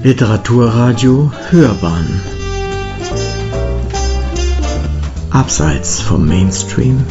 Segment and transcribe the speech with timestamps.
[0.00, 2.20] Literaturradio Hörbahn
[5.32, 7.04] Abseits vom Mainstream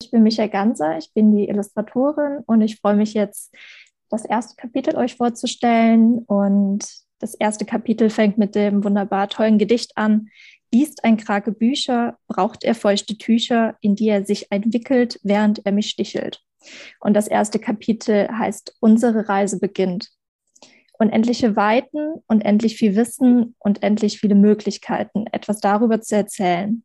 [0.00, 3.54] Ich bin Michael Ganser, ich bin die Illustratorin und ich freue mich jetzt,
[4.08, 6.20] das erste Kapitel euch vorzustellen.
[6.20, 6.86] Und
[7.18, 10.28] das erste Kapitel fängt mit dem wunderbar tollen Gedicht an.
[10.72, 15.72] Liest ein Krake Bücher, braucht er feuchte Tücher, in die er sich entwickelt, während er
[15.72, 16.42] mich stichelt.
[17.00, 20.08] Und das erste Kapitel heißt Unsere Reise beginnt.
[20.98, 26.84] Unendliche Weiten, unendlich viel Wissen und endlich viele Möglichkeiten, etwas darüber zu erzählen.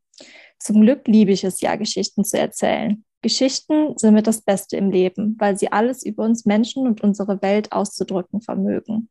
[0.59, 3.03] Zum Glück liebe ich es ja, Geschichten zu erzählen.
[3.21, 7.41] Geschichten sind mit das Beste im Leben, weil sie alles über uns Menschen und unsere
[7.41, 9.09] Welt auszudrücken vermögen.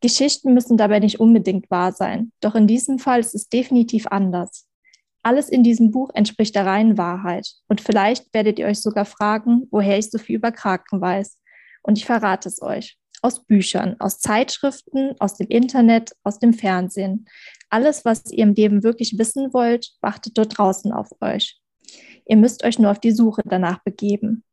[0.00, 4.66] Geschichten müssen dabei nicht unbedingt wahr sein, doch in diesem Fall ist es definitiv anders.
[5.24, 7.48] Alles in diesem Buch entspricht der reinen Wahrheit.
[7.66, 11.38] Und vielleicht werdet ihr euch sogar fragen, woher ich so viel über Kraken weiß.
[11.82, 12.98] Und ich verrate es euch.
[13.22, 17.26] Aus Büchern, aus Zeitschriften, aus dem Internet, aus dem Fernsehen.
[17.70, 21.58] Alles, was ihr im Leben wirklich wissen wollt, wartet dort draußen auf euch.
[22.26, 24.44] Ihr müsst euch nur auf die Suche danach begeben.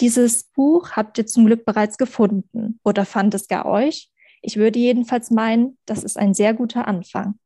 [0.00, 4.10] Dieses Buch habt ihr zum Glück bereits gefunden oder fand es gar euch?
[4.42, 7.38] Ich würde jedenfalls meinen, das ist ein sehr guter Anfang.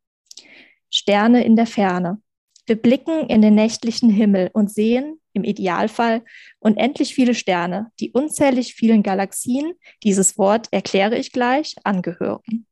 [0.89, 2.23] Sterne in der Ferne.
[2.71, 6.23] Wir blicken in den nächtlichen Himmel und sehen, im Idealfall,
[6.61, 9.73] unendlich viele Sterne, die unzählig vielen Galaxien,
[10.05, 12.67] dieses Wort erkläre ich gleich, angehören.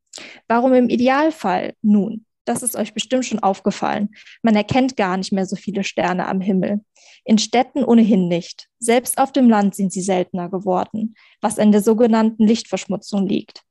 [0.47, 1.75] Warum im Idealfall?
[1.83, 4.11] Nun, das ist euch bestimmt schon aufgefallen.
[4.41, 6.85] Man erkennt gar nicht mehr so viele Sterne am Himmel.
[7.25, 8.69] In Städten ohnehin nicht.
[8.79, 13.65] Selbst auf dem Land sind sie seltener geworden, was an der sogenannten Lichtverschmutzung liegt.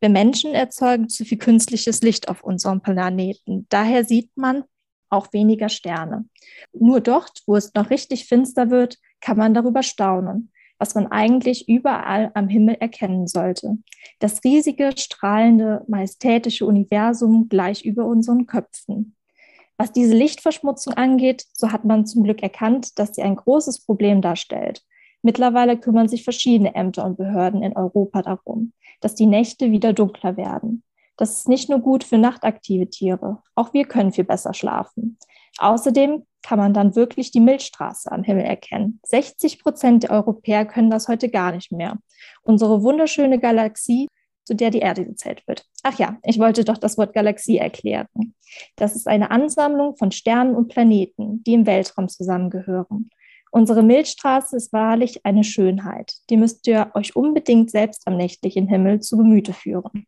[0.00, 3.66] Wir Menschen erzeugen zu viel künstliches Licht auf unserem Planeten.
[3.68, 4.64] Daher sieht man
[5.10, 6.26] auch weniger Sterne.
[6.72, 11.68] Nur dort, wo es noch richtig finster wird, kann man darüber staunen, was man eigentlich
[11.68, 13.78] überall am Himmel erkennen sollte.
[14.18, 19.16] Das riesige, strahlende, majestätische Universum gleich über unseren Köpfen.
[19.76, 24.22] Was diese Lichtverschmutzung angeht, so hat man zum Glück erkannt, dass sie ein großes Problem
[24.22, 24.82] darstellt.
[25.22, 30.36] Mittlerweile kümmern sich verschiedene Ämter und Behörden in Europa darum, dass die Nächte wieder dunkler
[30.36, 30.84] werden.
[31.16, 35.18] Das ist nicht nur gut für nachtaktive Tiere, auch wir können viel besser schlafen.
[35.58, 39.00] Außerdem kann man dann wirklich die Milchstraße am Himmel erkennen.
[39.06, 41.96] 60 Prozent der Europäer können das heute gar nicht mehr.
[42.42, 44.08] Unsere wunderschöne Galaxie,
[44.44, 45.64] zu der die Erde gezählt wird.
[45.82, 48.08] Ach ja, ich wollte doch das Wort Galaxie erklären.
[48.76, 53.08] Das ist eine Ansammlung von Sternen und Planeten, die im Weltraum zusammengehören.
[53.50, 56.14] Unsere Milchstraße ist wahrlich eine Schönheit.
[56.28, 60.06] Die müsst ihr euch unbedingt selbst am nächtlichen Himmel zu Gemüte führen.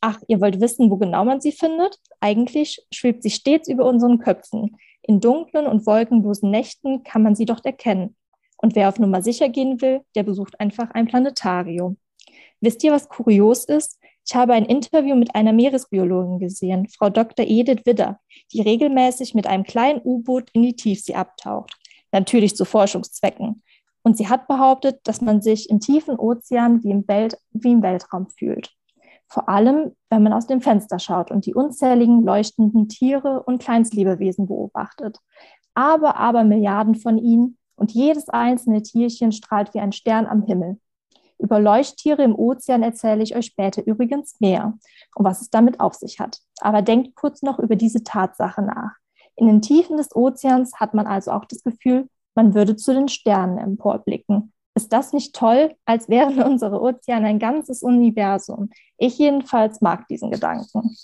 [0.00, 1.98] Ach, ihr wollt wissen, wo genau man sie findet?
[2.20, 4.76] Eigentlich schwebt sie stets über unseren Köpfen.
[5.02, 8.16] In dunklen und wolkenlosen Nächten kann man sie dort erkennen.
[8.56, 11.98] Und wer auf Nummer sicher gehen will, der besucht einfach ein Planetarium.
[12.60, 13.98] Wisst ihr, was kurios ist?
[14.26, 17.46] Ich habe ein Interview mit einer Meeresbiologin gesehen, Frau Dr.
[17.46, 18.18] Edith Widder,
[18.52, 21.76] die regelmäßig mit einem kleinen U-Boot in die Tiefsee abtaucht.
[22.10, 23.62] Natürlich zu Forschungszwecken.
[24.02, 27.82] Und sie hat behauptet, dass man sich im tiefen Ozean wie im, Welt wie im
[27.82, 28.72] Weltraum fühlt.
[29.28, 34.46] Vor allem, wenn man aus dem Fenster schaut und die unzähligen leuchtenden Tiere und Kleinstlebewesen
[34.46, 35.18] beobachtet.
[35.74, 40.78] Aber, aber Milliarden von ihnen und jedes einzelne Tierchen strahlt wie ein Stern am Himmel.
[41.38, 44.74] Über Leuchttiere im Ozean erzähle ich euch später übrigens mehr
[45.14, 46.38] und was es damit auf sich hat.
[46.60, 48.92] Aber denkt kurz noch über diese Tatsache nach.
[49.34, 53.08] In den Tiefen des Ozeans hat man also auch das Gefühl, man würde zu den
[53.08, 58.70] Sternen emporblicken ist das nicht toll, als wären unsere Ozeane ein ganzes Universum?
[58.98, 60.96] Ich jedenfalls mag diesen Gedanken.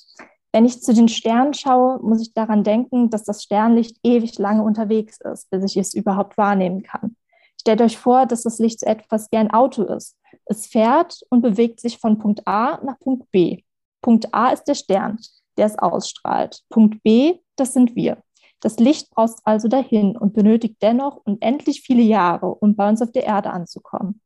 [0.53, 4.63] Wenn ich zu den Sternen schaue, muss ich daran denken, dass das Sternlicht ewig lange
[4.63, 7.17] unterwegs ist, bis ich es überhaupt wahrnehmen kann.
[7.59, 10.19] Stellt euch vor, dass das Licht so etwas wie ein Auto ist.
[10.45, 13.63] Es fährt und bewegt sich von Punkt A nach Punkt B.
[14.03, 15.19] Punkt A ist der Stern,
[15.57, 16.61] der es ausstrahlt.
[16.69, 18.19] Punkt B, das sind wir.
[18.63, 23.11] Das Licht braucht also dahin und benötigt dennoch unendlich viele Jahre, um bei uns auf
[23.11, 24.21] der Erde anzukommen.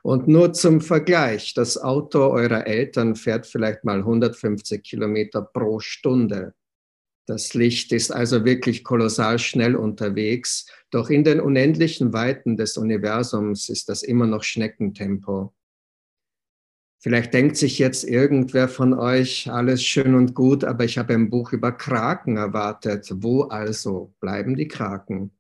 [0.03, 6.53] Und nur zum Vergleich, das Auto eurer Eltern fährt vielleicht mal 150 Kilometer pro Stunde.
[7.25, 13.67] Das Licht ist also wirklich kolossal schnell unterwegs, doch in den unendlichen Weiten des Universums
[13.69, 15.55] ist das immer noch Schneckentempo.
[16.99, 21.29] Vielleicht denkt sich jetzt irgendwer von euch, alles schön und gut, aber ich habe ein
[21.29, 23.09] Buch über Kraken erwartet.
[23.11, 25.31] Wo also bleiben die Kraken?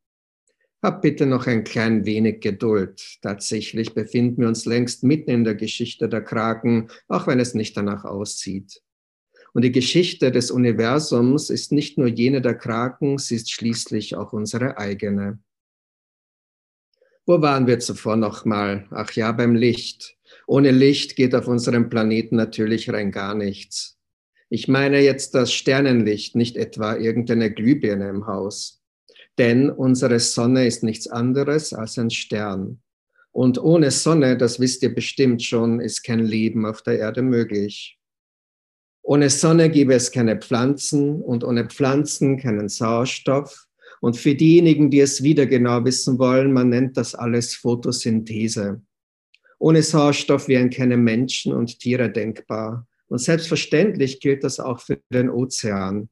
[0.85, 3.17] Hab bitte noch ein klein wenig Geduld.
[3.23, 7.75] Tatsächlich befinden wir uns längst mitten in der Geschichte der Kraken, auch wenn es nicht
[7.75, 8.83] danach aussieht.
[9.55, 14.31] Und die Geschichte des Universums ist nicht nur jene der Kraken, sie ist schließlich auch
[14.31, 15.39] unsere eigene.
[17.25, 18.85] Wo waren wir zuvor nochmal?
[18.91, 20.15] Ach ja, beim Licht.
[20.45, 23.97] Ohne Licht geht auf unserem Planeten natürlich rein gar nichts.
[24.49, 28.84] Ich meine jetzt das Sternenlicht, nicht etwa irgendeine Glühbirne im Haus.
[29.37, 32.81] Denn unsere Sonne ist nichts anderes als ein Stern.
[33.31, 37.99] Und ohne Sonne, das wisst ihr bestimmt schon, ist kein Leben auf der Erde möglich.
[39.01, 43.67] Ohne Sonne gäbe es keine Pflanzen und ohne Pflanzen keinen Sauerstoff.
[43.99, 48.81] Und für diejenigen, die es wieder genau wissen wollen, man nennt das alles Photosynthese.
[49.59, 52.87] Ohne Sauerstoff wären keine Menschen und Tiere denkbar.
[53.07, 56.09] Und selbstverständlich gilt das auch für den Ozean.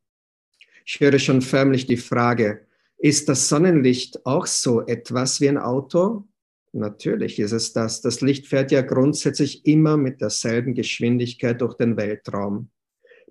[0.85, 2.67] Ich höre schon förmlich die Frage,
[3.03, 6.23] ist das Sonnenlicht auch so etwas wie ein Auto?
[6.71, 7.99] Natürlich ist es das.
[7.99, 12.69] Das Licht fährt ja grundsätzlich immer mit derselben Geschwindigkeit durch den Weltraum.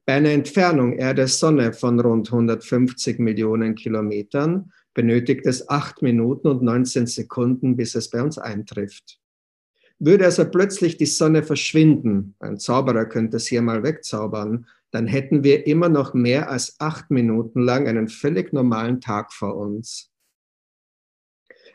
[0.05, 7.07] Bei einer Entfernung Erde-Sonne von rund 150 Millionen Kilometern benötigt es 8 Minuten und 19
[7.07, 9.21] Sekunden, bis es bei uns eintrifft.
[9.99, 15.43] Würde also plötzlich die Sonne verschwinden, ein Zauberer könnte es hier mal wegzaubern, dann hätten
[15.43, 20.11] wir immer noch mehr als acht Minuten lang einen völlig normalen Tag vor uns.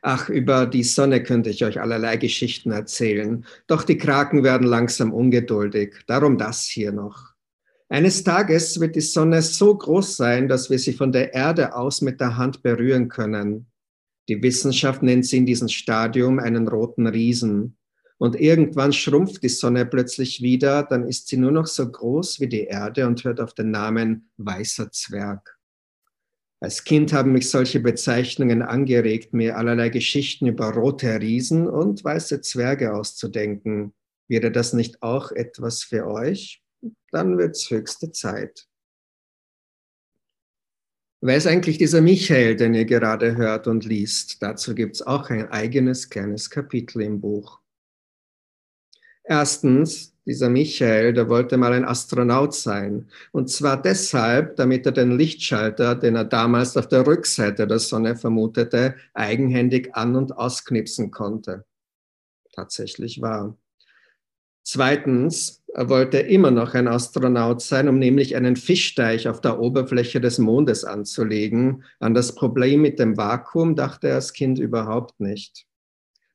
[0.01, 5.11] Ach, über die Sonne könnte ich euch allerlei Geschichten erzählen, doch die Kraken werden langsam
[5.11, 7.33] ungeduldig, darum das hier noch.
[7.89, 12.01] Eines Tages wird die Sonne so groß sein, dass wir sie von der Erde aus
[12.01, 13.67] mit der Hand berühren können.
[14.27, 17.76] Die Wissenschaft nennt sie in diesem Stadium einen roten Riesen.
[18.19, 22.47] Und irgendwann schrumpft die Sonne plötzlich wieder, dann ist sie nur noch so groß wie
[22.47, 25.57] die Erde und hört auf den Namen weißer Zwerg.
[26.59, 32.41] Als Kind haben mich solche Bezeichnungen angeregt, mir allerlei Geschichten über rote Riesen und weiße
[32.41, 33.93] Zwerge auszudenken.
[34.27, 36.63] Wäre das nicht auch etwas für euch?
[37.11, 38.67] Dann wird's höchste Zeit.
[41.21, 44.41] Wer ist eigentlich dieser Michael, den ihr gerade hört und liest?
[44.41, 47.59] Dazu gibt's auch ein eigenes kleines Kapitel im Buch.
[49.29, 53.09] Erstens, dieser Michael, der wollte mal ein Astronaut sein.
[53.33, 58.15] Und zwar deshalb, damit er den Lichtschalter, den er damals auf der Rückseite der Sonne
[58.15, 61.65] vermutete, eigenhändig an- und ausknipsen konnte.
[62.53, 63.57] Tatsächlich war.
[64.63, 70.19] Zweitens, er wollte immer noch ein Astronaut sein, um nämlich einen Fischteich auf der Oberfläche
[70.19, 71.83] des Mondes anzulegen.
[71.99, 75.65] An das Problem mit dem Vakuum dachte er als Kind überhaupt nicht.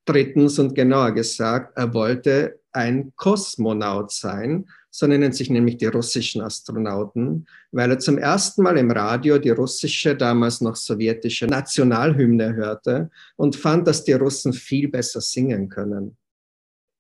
[0.07, 6.43] Drittens und genauer gesagt, er wollte ein Kosmonaut sein, so nennen sich nämlich die russischen
[6.43, 13.11] Astronauten, weil er zum ersten Mal im Radio die russische, damals noch sowjetische Nationalhymne hörte
[13.37, 16.17] und fand, dass die Russen viel besser singen können.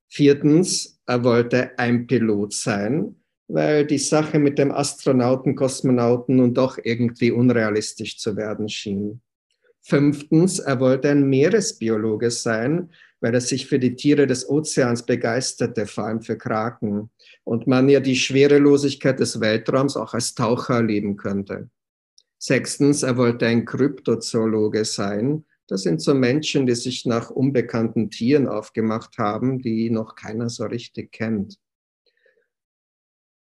[0.08, 3.16] Viertens, er wollte ein Pilot sein,
[3.48, 9.20] weil die Sache mit dem Astronauten, Kosmonauten nun doch irgendwie unrealistisch zu werden schien.
[9.82, 12.90] Fünftens, er wollte ein Meeresbiologe sein,
[13.22, 17.10] weil er sich für die Tiere des Ozeans begeisterte, vor allem für Kraken.
[17.44, 21.70] Und man ja die Schwerelosigkeit des Weltraums auch als Taucher erleben könnte.
[22.38, 25.44] Sechstens, er wollte ein Kryptozoologe sein.
[25.68, 30.64] Das sind so Menschen, die sich nach unbekannten Tieren aufgemacht haben, die noch keiner so
[30.64, 31.61] richtig kennt.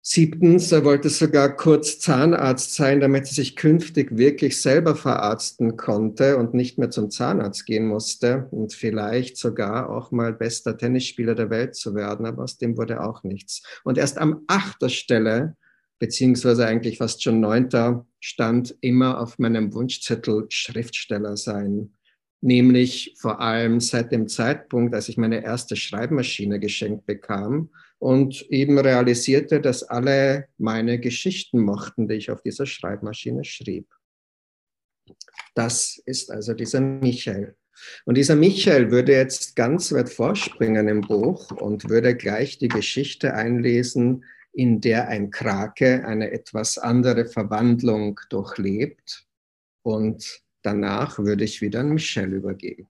[0.05, 6.39] Siebtens, er wollte sogar kurz Zahnarzt sein, damit er sich künftig wirklich selber verarzten konnte
[6.39, 11.51] und nicht mehr zum Zahnarzt gehen musste und vielleicht sogar auch mal bester Tennisspieler der
[11.51, 13.63] Welt zu werden, aber aus dem wurde auch nichts.
[13.85, 15.57] Und erst am achter Stelle,
[16.01, 21.95] beziehungsweise eigentlich fast schon neunter, stand immer auf meinem Wunschzettel Schriftsteller sein
[22.45, 27.71] nämlich vor allem seit dem Zeitpunkt, als ich meine erste Schreibmaschine geschenkt bekam
[28.03, 33.87] und eben realisierte, dass alle meine Geschichten mochten, die ich auf dieser Schreibmaschine schrieb.
[35.55, 37.55] Das ist also dieser Michael.
[38.05, 43.35] Und dieser Michael würde jetzt ganz weit vorspringen im Buch und würde gleich die Geschichte
[43.35, 49.29] einlesen, in der ein Krake eine etwas andere Verwandlung durchlebt.
[49.83, 52.89] Und danach würde ich wieder an Michelle übergeben.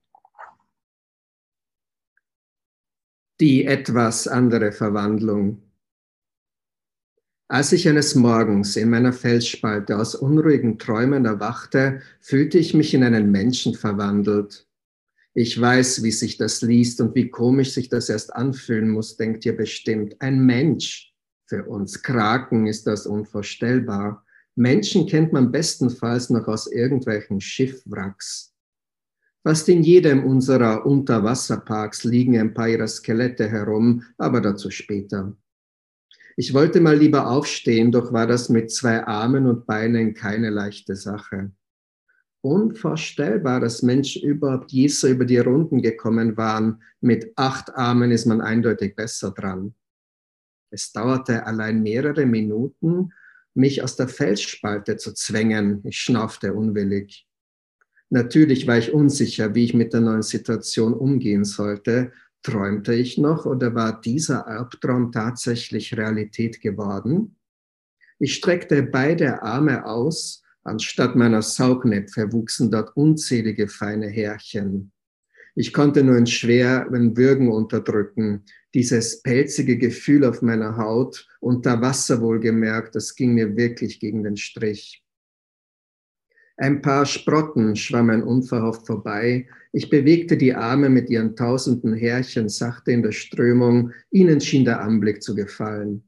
[3.42, 5.62] Die etwas andere Verwandlung.
[7.48, 13.02] Als ich eines Morgens in meiner Felsspalte aus unruhigen Träumen erwachte, fühlte ich mich in
[13.02, 14.68] einen Menschen verwandelt.
[15.34, 19.44] Ich weiß, wie sich das liest und wie komisch sich das erst anfühlen muss, denkt
[19.44, 20.14] ihr bestimmt.
[20.20, 21.12] Ein Mensch.
[21.46, 24.24] Für uns Kraken ist das unvorstellbar.
[24.54, 28.51] Menschen kennt man bestenfalls noch aus irgendwelchen Schiffwracks.
[29.44, 35.36] Fast in jedem unserer Unterwasserparks liegen ein paar ihrer Skelette herum, aber dazu später.
[36.36, 40.94] Ich wollte mal lieber aufstehen, doch war das mit zwei Armen und Beinen keine leichte
[40.94, 41.50] Sache.
[42.40, 46.82] Unvorstellbar, dass Menschen überhaupt je so über die Runden gekommen waren.
[47.00, 49.74] Mit acht Armen ist man eindeutig besser dran.
[50.70, 53.12] Es dauerte allein mehrere Minuten,
[53.54, 55.82] mich aus der Felsspalte zu zwängen.
[55.84, 57.28] Ich schnaufte unwillig.
[58.12, 62.12] Natürlich war ich unsicher, wie ich mit der neuen Situation umgehen sollte.
[62.42, 67.36] Träumte ich noch oder war dieser Albtraum tatsächlich Realität geworden?
[68.18, 74.92] Ich streckte beide Arme aus, anstatt meiner Saugnäpfe wuchsen dort unzählige feine Härchen.
[75.54, 78.44] Ich konnte nur ein schweren Würgen unterdrücken.
[78.74, 84.36] Dieses pelzige Gefühl auf meiner Haut, unter Wasser wohlgemerkt, das ging mir wirklich gegen den
[84.36, 85.01] Strich.
[86.56, 89.48] Ein paar Sprotten schwammen unverhofft vorbei.
[89.72, 93.92] Ich bewegte die Arme mit ihren tausenden Härchen sachte in der Strömung.
[94.10, 96.04] Ihnen schien der Anblick zu gefallen.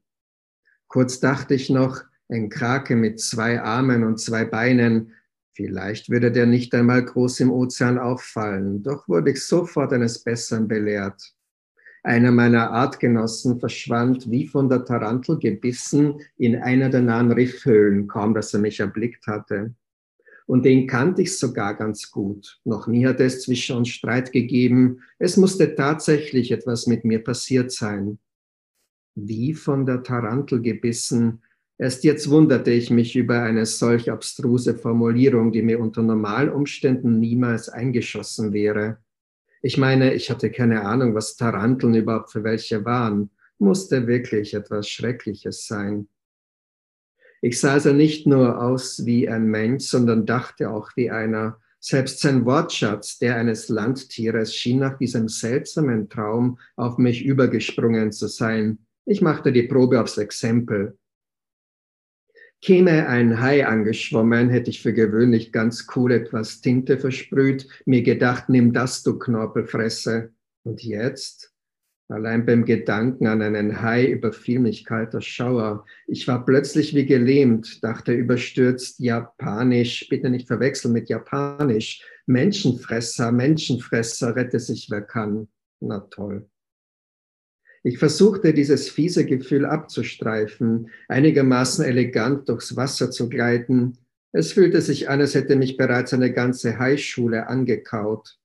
[0.89, 5.13] Kurz dachte ich noch, ein Krake mit zwei Armen und zwei Beinen,
[5.55, 10.67] Vielleicht würde der nicht einmal groß im Ozean auffallen, doch wurde ich sofort eines Besseren
[10.67, 11.33] belehrt.
[12.03, 18.35] Einer meiner Artgenossen verschwand wie von der Tarantel gebissen in einer der nahen Riffhöhlen, kaum
[18.35, 19.75] dass er mich erblickt hatte.
[20.47, 22.61] Und den kannte ich sogar ganz gut.
[22.65, 25.01] Noch nie hatte es zwischen uns Streit gegeben.
[25.19, 28.19] Es musste tatsächlich etwas mit mir passiert sein.
[29.15, 31.41] Wie von der Tarantel gebissen,
[31.77, 37.19] Erst jetzt wunderte ich mich über eine solch abstruse Formulierung, die mir unter normalen Umständen
[37.19, 38.99] niemals eingeschossen wäre.
[39.61, 43.31] Ich meine, ich hatte keine Ahnung, was Taranteln überhaupt für welche waren.
[43.59, 46.07] Musste wirklich etwas Schreckliches sein.
[47.45, 51.61] Ich sah also nicht nur aus wie ein Mensch, sondern dachte auch wie einer.
[51.79, 58.29] Selbst sein Wortschatz, der eines Landtieres, schien nach diesem seltsamen Traum auf mich übergesprungen zu
[58.29, 58.79] sein.
[59.05, 60.97] Ich machte die Probe aufs Exempel.
[62.63, 68.49] Käme ein Hai angeschwommen, hätte ich für gewöhnlich ganz cool etwas Tinte versprüht, mir gedacht,
[68.49, 70.33] nimm das, du Knorpelfresse.
[70.63, 71.54] Und jetzt?
[72.09, 75.87] Allein beim Gedanken an einen Hai überfiel mich kalter Schauer.
[76.07, 82.03] Ich war plötzlich wie gelähmt, dachte überstürzt, Japanisch, bitte nicht verwechseln mit Japanisch.
[82.27, 85.49] Menschenfresser, Menschenfresser, rette sich wer kann.
[85.81, 86.47] Na toll.
[87.83, 93.99] Ich versuchte, dieses fiese Gefühl abzustreifen, einigermaßen elegant durchs Wasser zu gleiten.
[94.33, 98.39] Es fühlte sich an, als hätte mich bereits eine ganze Haischule angekaut.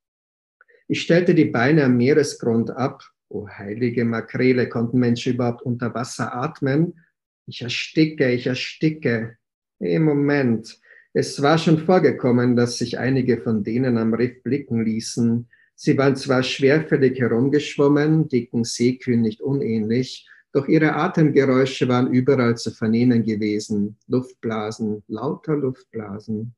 [0.88, 3.04] Ich stellte die Beine am Meeresgrund ab.
[3.30, 7.00] Oh, heilige Makrele, konnten Menschen überhaupt unter Wasser atmen?
[7.46, 9.38] Ich ersticke, ich ersticke.
[9.80, 10.80] Im Moment.
[11.14, 15.48] Es war schon vorgekommen, dass sich einige von denen am Riff blicken ließen.
[15.76, 22.72] Sie waren zwar schwerfällig herumgeschwommen, dicken Seekühen nicht unähnlich, doch ihre Atemgeräusche waren überall zu
[22.72, 23.98] vernehmen gewesen.
[24.08, 26.56] Luftblasen, lauter Luftblasen.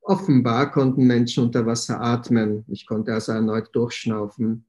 [0.00, 2.64] Offenbar konnten Menschen unter Wasser atmen.
[2.68, 4.64] Ich konnte also erneut durchschnaufen.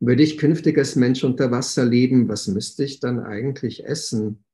[0.00, 4.44] Würde ich künftig als Mensch unter Wasser leben, was müsste ich dann eigentlich essen?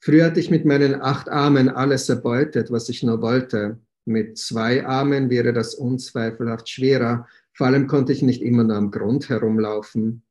[0.00, 3.80] Früher hatte ich mit meinen acht Armen alles erbeutet, was ich nur wollte.
[4.04, 8.90] Mit zwei Armen wäre das unzweifelhaft schwerer, vor allem konnte ich nicht immer nur am
[8.90, 10.22] Grund herumlaufen.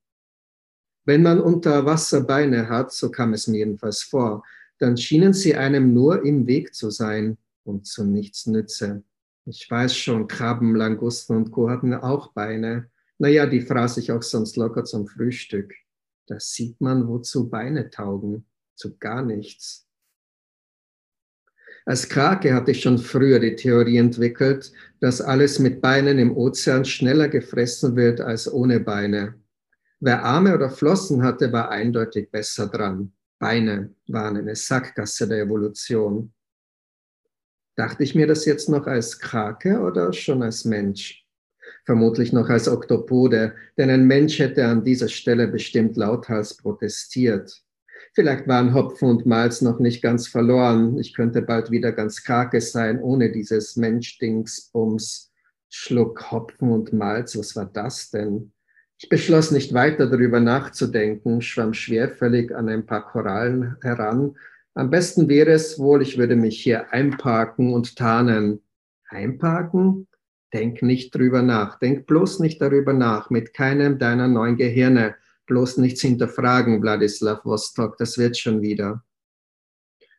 [1.06, 4.44] Wenn man unter Wasser Beine hat, so kam es mir jedenfalls vor,
[4.78, 9.04] dann schienen sie einem nur im Weg zu sein und zu nichts nütze.
[9.46, 11.70] Ich weiß schon, Krabben, Langusten und Co.
[11.70, 12.90] hatten auch Beine.
[13.20, 15.74] Naja, die fraß ich auch sonst locker zum Frühstück.
[16.28, 18.46] Da sieht man, wozu Beine taugen.
[18.76, 19.88] Zu gar nichts.
[21.86, 26.86] Als Krake hatte ich schon früher die Theorie entwickelt, dass alles mit Beinen im Ozean
[26.86, 29.36] schneller gefressen wird als ohne Beine.
[30.00, 33.14] Wer Arme oder Flossen hatte, war eindeutig besser dran.
[33.38, 36.34] Beine waren eine Sackgasse der Evolution.
[37.76, 41.23] Dachte ich mir das jetzt noch als Krake oder schon als Mensch?
[41.86, 47.62] Vermutlich noch als Oktopode, denn ein Mensch hätte an dieser Stelle bestimmt lauthals protestiert.
[48.14, 50.98] Vielleicht waren Hopfen und Malz noch nicht ganz verloren.
[51.00, 55.32] Ich könnte bald wieder ganz karke sein, ohne dieses Mensch-Dingsbums.
[55.70, 58.54] Schluck Hopfen und Malz, was war das denn?
[59.00, 64.38] Ich beschloss nicht weiter darüber nachzudenken, schwamm schwerfällig an ein paar Korallen heran.
[64.76, 68.62] Am besten wäre es wohl, ich würde mich hier einparken und tarnen.
[69.10, 70.08] Einparken?
[70.54, 71.80] Denk nicht drüber nach.
[71.80, 75.16] Denk bloß nicht darüber nach, mit keinem deiner neuen Gehirne.
[75.48, 79.04] Bloß nichts hinterfragen, Wladislav Vostok, das wird schon wieder.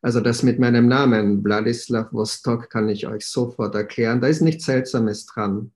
[0.02, 4.20] Also das mit meinem Namen, Wladislav Vostok, kann ich euch sofort erklären.
[4.20, 5.72] Da ist nichts Seltsames dran.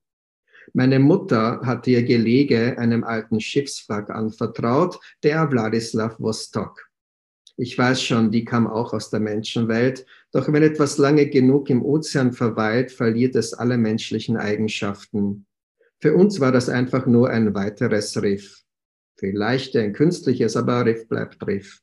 [0.75, 6.88] Meine Mutter hat ihr Gelege einem alten Schiffswrack anvertraut, der Wladislav Vostok.
[7.61, 11.85] Ich weiß schon, die kam auch aus der Menschenwelt, doch wenn etwas lange genug im
[11.85, 15.45] Ozean verweilt, verliert es alle menschlichen Eigenschaften.
[15.99, 18.63] Für uns war das einfach nur ein weiteres Riff.
[19.17, 21.83] Vielleicht ein künstliches, aber Riff bleibt Riff.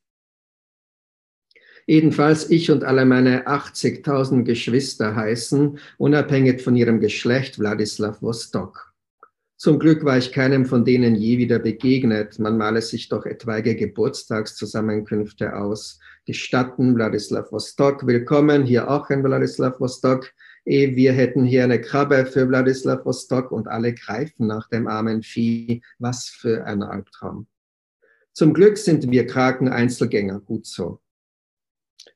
[1.86, 8.95] Jedenfalls ich und alle meine 80.000 Geschwister heißen, unabhängig von ihrem Geschlecht, Wladislav Vostok.
[9.58, 12.40] Zum Glück war ich keinem von denen je wieder begegnet.
[12.40, 16.00] Man male sich doch etwaige Geburtstagszusammenkünfte aus.
[16.26, 20.34] Gestatten, Wladislav Vostok, willkommen, hier auch ein Wladislav Vostok.
[20.66, 25.24] Eh, wir hätten hier eine Krabbe für Wladislav Vostok und alle greifen nach dem armen
[25.24, 25.82] Vieh.
[26.00, 27.48] Was für ein Albtraum.
[28.34, 31.00] Zum Glück sind wir Kraken Einzelgänger, gut so.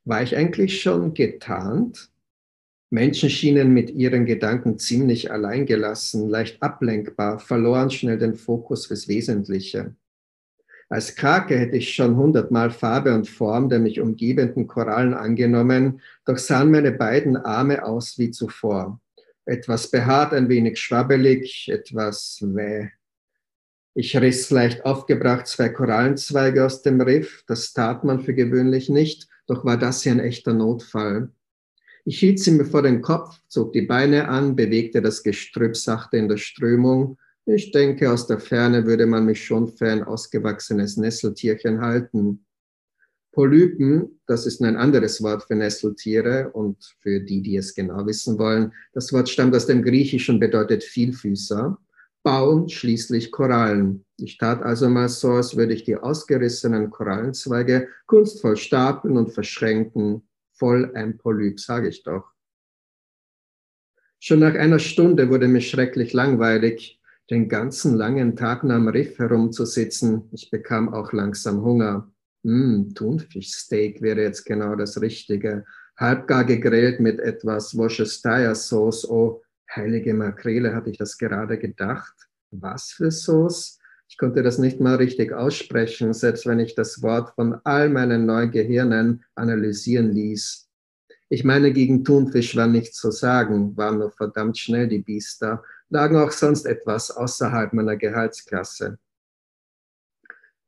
[0.03, 2.12] War ich eigentlich schon getarnt?
[2.91, 9.96] Menschen schienen mit ihren Gedanken ziemlich alleingelassen, leicht ablenkbar, verloren schnell den Fokus fürs Wesentliche.
[10.89, 16.39] Als Krake hätte ich schon hundertmal Farbe und Form der mich umgebenden Korallen angenommen, doch
[16.39, 19.00] sahen meine beiden Arme aus wie zuvor.
[19.46, 22.89] Etwas behaart, ein wenig schwabbelig, etwas wäh.
[23.93, 27.43] Ich riss leicht aufgebracht zwei Korallenzweige aus dem Riff.
[27.48, 31.29] Das tat man für gewöhnlich nicht, doch war das hier ein echter Notfall.
[32.09, 36.17] Ich hielt sie mir vor den Kopf, zog die Beine an, bewegte das Gestrüpp sachte
[36.17, 37.19] in der Strömung.
[37.45, 42.48] Ich denke, aus der Ferne würde man mich schon für ein ausgewachsenes Nesseltierchen halten.
[43.31, 48.39] Polypen, das ist ein anderes Wort für Nesseltiere und für die, die es genau wissen
[48.39, 48.74] wollen.
[48.93, 51.77] Das Wort stammt aus dem Griechischen und bedeutet Vielfüßer.
[52.24, 54.03] Bauen schließlich Korallen.
[54.17, 60.24] Ich tat also mal so, als würde ich die ausgerissenen Korallenzweige kunstvoll stapeln und verschränken.
[60.59, 62.33] Voll ein Polyp, sage ich doch.
[64.19, 70.27] Schon nach einer Stunde wurde mir schrecklich langweilig, den ganzen langen Tag am Riff herumzusitzen.
[70.33, 72.11] Ich bekam auch langsam Hunger.
[72.43, 75.65] Hm, Thunfischsteak wäre jetzt genau das Richtige.
[75.95, 79.09] Halbgar gegrillt mit etwas Worcestershire-Sauce.
[79.09, 79.41] Oh,
[79.74, 82.15] heilige Makrele, hatte ich das gerade gedacht.
[82.51, 83.78] Was für Sauce?
[84.09, 88.25] Ich konnte das nicht mal richtig aussprechen, selbst wenn ich das Wort von all meinen
[88.25, 90.67] neuen Gehirnen analysieren ließ.
[91.29, 96.17] Ich meine, gegen Thunfisch war nichts zu sagen, waren nur verdammt schnell die Biester, lagen
[96.17, 98.98] auch sonst etwas außerhalb meiner Gehaltsklasse.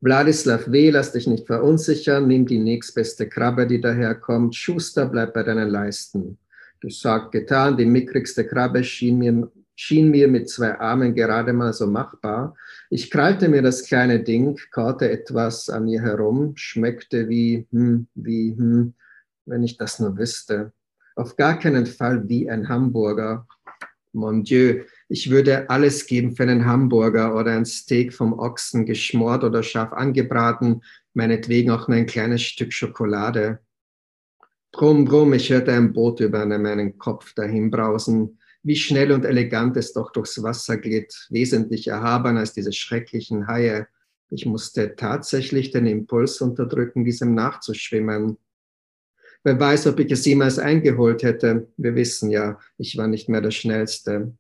[0.02, 4.56] Wladislav W., lass dich nicht verunsichern, nimm die nächstbeste Krabbe, die daherkommt.
[4.56, 6.38] Schuster, bleib bei deinen Leisten.
[6.80, 9.52] Gesagt, getan, die mickrigste Krabbe schien mir,
[9.82, 12.56] schien mir mit zwei Armen gerade mal so machbar.
[12.92, 18.56] Ich krallte mir das kleine Ding, kaute etwas an ihr herum, schmeckte wie, hm, wie,
[18.56, 18.94] hm,
[19.48, 20.72] wenn ich das nur wüsste.
[21.16, 23.48] Auf gar keinen Fall wie ein Hamburger.
[24.14, 29.44] Mon Dieu, ich würde alles geben für einen Hamburger oder ein Steak vom Ochsen, geschmort
[29.44, 30.84] oder scharf angebraten,
[31.16, 33.60] meinetwegen auch nur ein kleines Stück Schokolade.
[34.72, 38.38] Brumm, brumm, ich hörte ein Boot über meinen Kopf dahinbrausen.
[38.64, 43.88] Wie schnell und elegant es doch durchs Wasser glitt, wesentlich erhaben als diese schrecklichen Haie.
[44.30, 48.38] Ich musste tatsächlich den Impuls unterdrücken, diesem nachzuschwimmen.
[49.44, 51.68] Wer weiß, ob ich es jemals eingeholt hätte.
[51.78, 54.34] Wir wissen ja, ich war nicht mehr der Schnellste.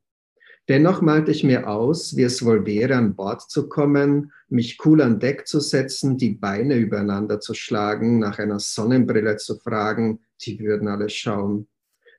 [0.70, 5.02] Dennoch malte ich mir aus, wie es wohl wäre, an Bord zu kommen, mich cool
[5.02, 10.60] an Deck zu setzen, die Beine übereinander zu schlagen, nach einer Sonnenbrille zu fragen, die
[10.60, 11.68] würden alle schauen.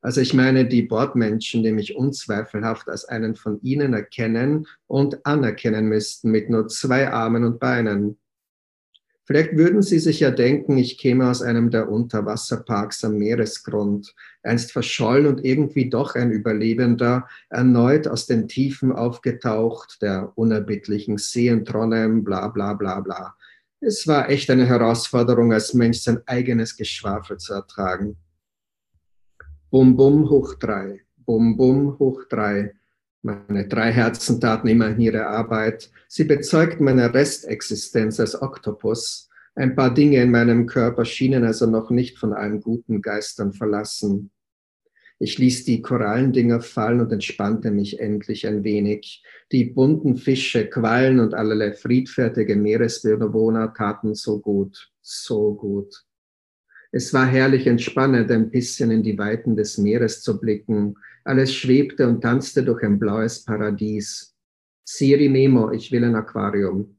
[0.02, 5.86] Also ich meine die Bordmenschen, die mich unzweifelhaft als einen von ihnen erkennen und anerkennen
[5.86, 8.18] müssten mit nur zwei Armen und Beinen.
[9.24, 14.12] Vielleicht würden Sie sich ja denken, ich käme aus einem der Unterwasserparks am Meeresgrund,
[14.42, 21.46] einst verschollen und irgendwie doch ein Überlebender, erneut aus den Tiefen aufgetaucht, der unerbittlichen See
[21.46, 23.36] in Trondheim, bla bla bla bla.
[23.78, 28.16] Es war echt eine Herausforderung, als Mensch sein eigenes Geschwafel zu ertragen.
[29.72, 32.74] Bum bum hoch drei, bum bum hoch drei.
[33.22, 35.90] Meine drei Herzen taten immerhin ihre Arbeit.
[36.08, 39.30] Sie bezeugt meine Restexistenz als Oktopus.
[39.54, 44.30] Ein paar Dinge in meinem Körper schienen also noch nicht von allen guten Geistern verlassen.
[45.18, 49.24] Ich ließ die Korallendinger fallen und entspannte mich endlich ein wenig.
[49.52, 56.04] Die bunten Fische, Quallen und allerlei friedfertige Meeresbewohner taten so gut, so gut.
[56.94, 60.94] Es war herrlich entspannend, ein bisschen in die Weiten des Meeres zu blicken.
[61.24, 64.34] Alles schwebte und tanzte durch ein blaues Paradies.
[64.84, 66.96] Siri Memo, ich will ein Aquarium.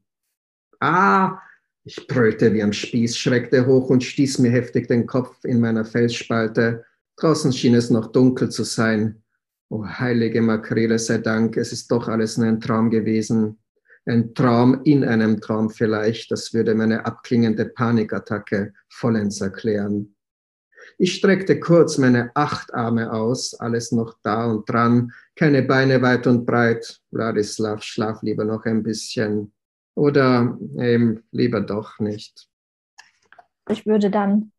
[0.79, 1.39] Ah,
[1.83, 5.85] ich brüllte wie am Spieß, schreckte hoch und stieß mir heftig den Kopf in meiner
[5.85, 6.85] Felsspalte.
[7.17, 9.21] Draußen schien es noch dunkel zu sein.
[9.69, 13.59] O oh, heilige Makrele sei Dank, es ist doch alles nur ein Traum gewesen.
[14.05, 20.15] Ein Traum in einem Traum vielleicht, das würde meine abklingende Panikattacke vollends erklären.
[20.97, 26.27] Ich streckte kurz meine acht Arme aus, alles noch da und dran, keine Beine weit
[26.27, 26.99] und breit.
[27.11, 29.53] Wladislav, schlaf lieber noch ein bisschen.
[29.95, 32.47] Oder eben lieber doch nicht.
[33.69, 34.51] Ich würde dann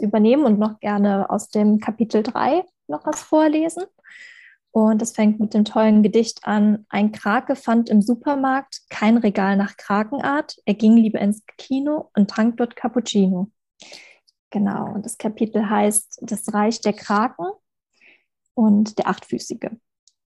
[0.00, 3.84] übernehmen und noch gerne aus dem Kapitel 3 noch was vorlesen.
[4.76, 6.84] Und es fängt mit dem tollen Gedicht an.
[6.90, 10.58] Ein Krake fand im Supermarkt kein Regal nach Krakenart.
[10.66, 13.50] Er ging lieber ins Kino und trank dort Cappuccino.
[14.50, 17.46] Genau, und das Kapitel heißt Das Reich der Kraken
[18.52, 19.70] und der Achtfüßige.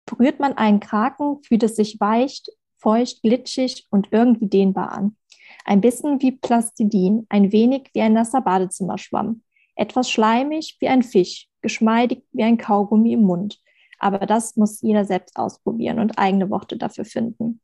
[0.04, 2.42] Berührt man einen Kraken, fühlt es sich weich,
[2.76, 5.16] feucht, glitschig und irgendwie dehnbar an.
[5.64, 9.44] Ein bisschen wie Plastidin, ein wenig wie ein nasser Badezimmerschwamm.
[9.76, 13.60] Etwas schleimig wie ein Fisch, geschmeidig wie ein Kaugummi im Mund.
[14.00, 17.60] Aber das muss jeder selbst ausprobieren und eigene Worte dafür finden.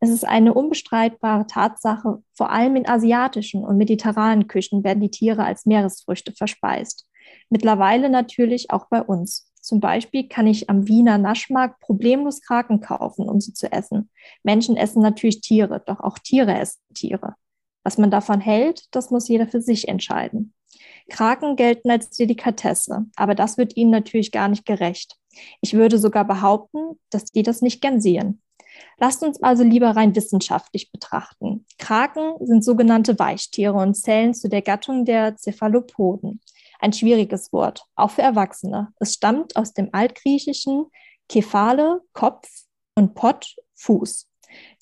[0.00, 5.44] Es ist eine unbestreitbare Tatsache, vor allem in asiatischen und mediterranen Küchen werden die Tiere
[5.44, 7.06] als Meeresfrüchte verspeist.
[7.48, 9.50] Mittlerweile natürlich auch bei uns.
[9.60, 14.10] Zum Beispiel kann ich am Wiener Naschmarkt problemlos Kraken kaufen, um sie zu essen.
[14.42, 17.34] Menschen essen natürlich Tiere, doch auch Tiere essen Tiere.
[17.82, 20.52] Was man davon hält, das muss jeder für sich entscheiden.
[21.08, 25.16] Kraken gelten als Delikatesse, aber das wird ihnen natürlich gar nicht gerecht.
[25.60, 28.40] Ich würde sogar behaupten, dass die das nicht gern sehen.
[28.98, 31.64] Lasst uns also lieber rein wissenschaftlich betrachten.
[31.78, 36.40] Kraken sind sogenannte Weichtiere und zählen zu der Gattung der Cephalopoden.
[36.80, 38.92] Ein schwieriges Wort, auch für Erwachsene.
[38.98, 40.86] Es stammt aus dem altgriechischen
[41.28, 42.48] Kephale, Kopf
[42.96, 44.28] und Pot, Fuß.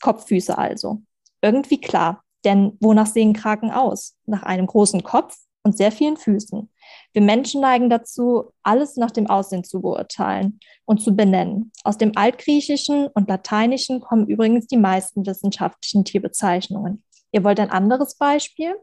[0.01, 1.03] Kopffüße also.
[1.41, 4.17] Irgendwie klar, denn wonach sehen Kraken aus?
[4.27, 6.69] Nach einem großen Kopf und sehr vielen Füßen.
[7.13, 11.73] Wir Menschen neigen dazu, alles nach dem Aussehen zu beurteilen und zu benennen.
[11.85, 17.05] Aus dem Altgriechischen und Lateinischen kommen übrigens die meisten wissenschaftlichen Tierbezeichnungen.
[17.31, 18.75] Ihr wollt ein anderes Beispiel?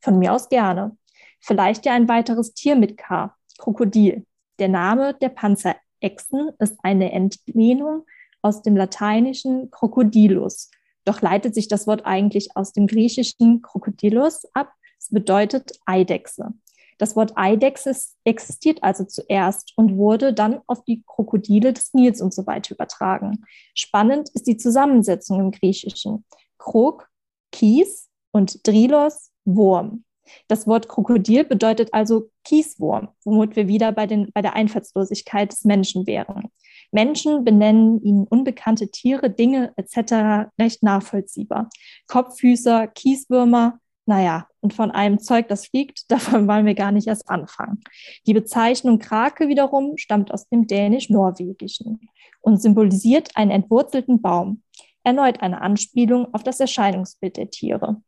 [0.00, 0.96] Von mir aus gerne.
[1.40, 4.26] Vielleicht ja ein weiteres Tier mit K, Krokodil.
[4.58, 8.04] Der Name der Panzerechsen ist eine Entlehnung
[8.42, 10.70] aus dem lateinischen Crocodilus.
[11.04, 14.72] Doch leitet sich das Wort eigentlich aus dem griechischen Krokodilus ab,
[15.10, 16.52] bedeutet Eidechse.
[16.98, 22.34] Das Wort Eidechse existiert also zuerst und wurde dann auf die Krokodile des Nils und
[22.34, 23.44] so weiter übertragen.
[23.74, 26.26] Spannend ist die Zusammensetzung im Griechischen.
[26.58, 27.08] Krok,
[27.52, 30.04] Kies und Drilos, Wurm.
[30.46, 35.64] Das Wort Krokodil bedeutet also Kieswurm, womit wir wieder bei, den, bei der Einfallslosigkeit des
[35.64, 36.50] Menschen wären.
[36.92, 40.50] Menschen benennen ihnen unbekannte Tiere, Dinge etc.
[40.60, 41.68] recht nachvollziehbar.
[42.08, 43.78] Kopffüßer, Kieswürmer,
[44.10, 47.80] naja, und von einem Zeug, das fliegt, davon wollen wir gar nicht erst anfangen.
[48.26, 52.00] Die Bezeichnung Krake wiederum stammt aus dem Dänisch-Norwegischen
[52.40, 54.64] und symbolisiert einen entwurzelten Baum.
[55.04, 58.02] Erneut eine Anspielung auf das Erscheinungsbild der Tiere.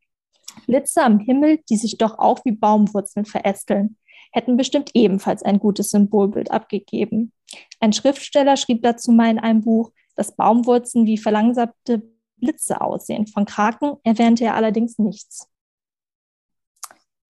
[0.66, 3.96] Blitze am Himmel, die sich doch auch wie Baumwurzeln verästeln,
[4.32, 7.32] hätten bestimmt ebenfalls ein gutes Symbolbild abgegeben.
[7.78, 12.02] Ein Schriftsteller schrieb dazu mal in einem Buch, dass Baumwurzeln wie verlangsamte
[12.38, 13.28] Blitze aussehen.
[13.28, 15.51] Von Kraken erwähnte er allerdings nichts.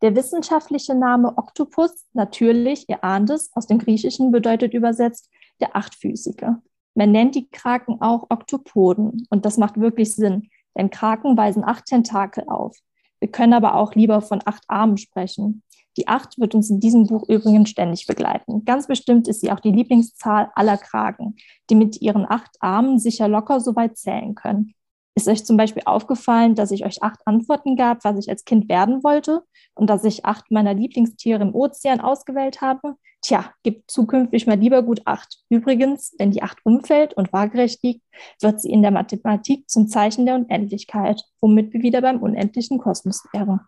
[0.02, 6.56] Der wissenschaftliche Name Oktopus, natürlich, ihr ahnt es, aus dem Griechischen bedeutet übersetzt der Achtfüßige.
[6.94, 11.86] Man nennt die Kraken auch Oktopoden und das macht wirklich Sinn, denn Kraken weisen acht
[11.86, 12.76] Tentakel auf.
[13.20, 15.62] Wir können aber auch lieber von acht Armen sprechen.
[15.96, 18.64] Die acht wird uns in diesem Buch übrigens ständig begleiten.
[18.64, 21.36] Ganz bestimmt ist sie auch die Lieblingszahl aller Kraken,
[21.70, 24.74] die mit ihren acht Armen sicher locker so weit zählen können.
[25.14, 28.68] Ist euch zum Beispiel aufgefallen, dass ich euch acht Antworten gab, was ich als Kind
[28.68, 29.42] werden wollte
[29.74, 32.96] und dass ich acht meiner Lieblingstiere im Ozean ausgewählt habe?
[33.20, 35.44] Tja, gibt zukünftig mal lieber gut acht.
[35.48, 38.02] Übrigens, wenn die acht umfällt und waagerecht liegt,
[38.40, 43.24] wird sie in der Mathematik zum Zeichen der Unendlichkeit, womit wir wieder beim unendlichen Kosmos
[43.32, 43.60] wären.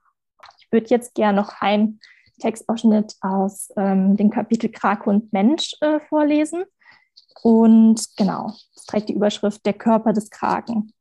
[0.58, 2.00] Ich würde jetzt gerne noch einen
[2.40, 6.64] Textausschnitt aus ähm, dem Kapitel Krake und Mensch äh, vorlesen.
[7.42, 10.92] Und genau, das trägt die Überschrift Der Körper des Kraken.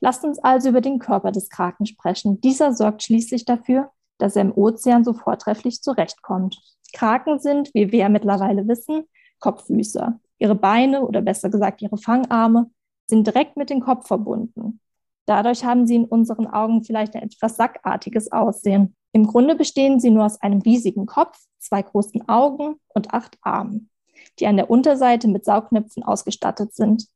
[0.00, 2.40] Lasst uns also über den Körper des Kraken sprechen.
[2.40, 6.60] Dieser sorgt schließlich dafür, dass er im Ozean so vortrefflich zurechtkommt.
[6.92, 9.04] Kraken sind, wie wir mittlerweile wissen,
[9.40, 10.18] Kopffüßer.
[10.38, 12.70] Ihre Beine oder besser gesagt ihre Fangarme
[13.06, 14.80] sind direkt mit dem Kopf verbunden.
[15.26, 18.96] Dadurch haben sie in unseren Augen vielleicht ein etwas sackartiges Aussehen.
[19.12, 23.90] Im Grunde bestehen sie nur aus einem riesigen Kopf, zwei großen Augen und acht Armen,
[24.38, 27.08] die an der Unterseite mit Saugnäpfen ausgestattet sind.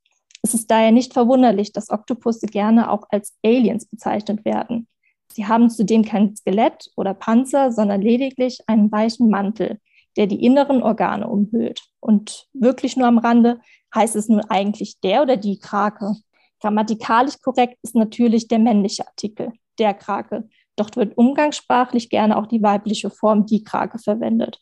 [0.43, 4.89] Es ist daher nicht verwunderlich, dass Oktopusse gerne auch als Aliens bezeichnet werden.
[5.33, 9.79] Sie haben zudem kein Skelett oder Panzer, sondern lediglich einen weichen Mantel,
[10.17, 11.81] der die inneren Organe umhüllt.
[12.01, 13.61] Und wirklich nur am Rande
[13.95, 16.17] heißt es nun eigentlich der oder die Krake.
[16.61, 20.49] Grammatikalisch korrekt ist natürlich der männliche Artikel, der Krake.
[20.77, 24.61] Doch wird umgangssprachlich gerne auch die weibliche Form die Krake verwendet.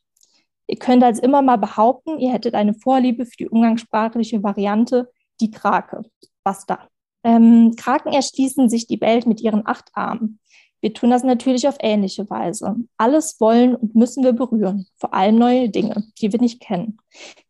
[0.66, 5.10] Ihr könnt also immer mal behaupten, ihr hättet eine Vorliebe für die umgangssprachliche Variante
[5.40, 6.02] die Krake.
[6.44, 6.88] Basta.
[7.22, 10.38] Ähm, Kraken erschließen sich die Welt mit ihren acht Armen.
[10.80, 12.74] Wir tun das natürlich auf ähnliche Weise.
[12.96, 16.98] Alles wollen und müssen wir berühren, vor allem neue Dinge, die wir nicht kennen,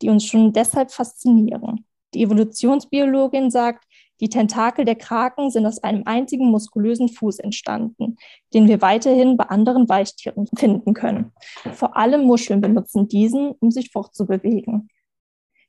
[0.02, 1.86] die uns schon deshalb faszinieren.
[2.14, 3.84] Die Evolutionsbiologin sagt,
[4.20, 8.16] die Tentakel der Kraken sind aus einem einzigen muskulösen Fuß entstanden,
[8.52, 11.32] den wir weiterhin bei anderen Weichtieren finden können.
[11.72, 14.90] Vor allem Muscheln benutzen diesen, um sich fortzubewegen.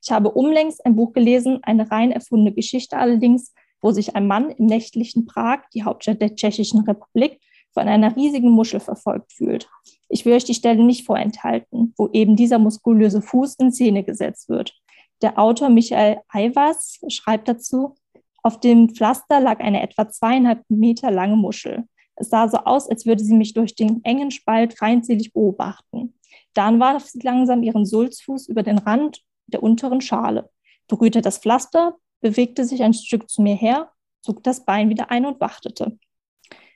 [0.04, 4.52] Ich habe unlängst ein Buch gelesen, eine rein erfundene Geschichte allerdings, wo sich ein Mann
[4.52, 7.40] im nächtlichen Prag, die Hauptstadt der Tschechischen Republik,
[7.74, 9.70] von einer riesigen Muschel verfolgt fühlt.
[10.10, 14.50] Ich will euch die Stelle nicht vorenthalten, wo eben dieser muskulöse Fuß in Szene gesetzt
[14.50, 14.74] wird.
[15.22, 17.96] Der Autor Michael Eivas schreibt dazu,
[18.44, 21.86] auf dem Pflaster lag eine etwa zweieinhalb Meter lange Muschel.
[22.16, 26.16] Es sah so aus, als würde sie mich durch den engen Spalt feindselig beobachten.
[26.54, 29.22] Dann warf sie langsam ihren Sulzfuß über den Rand
[29.54, 30.50] der unteren Schale,
[30.88, 35.26] berührte das Pflaster, bewegte sich ein Stück zu mir her, zog das Bein wieder ein
[35.26, 35.98] und wartete.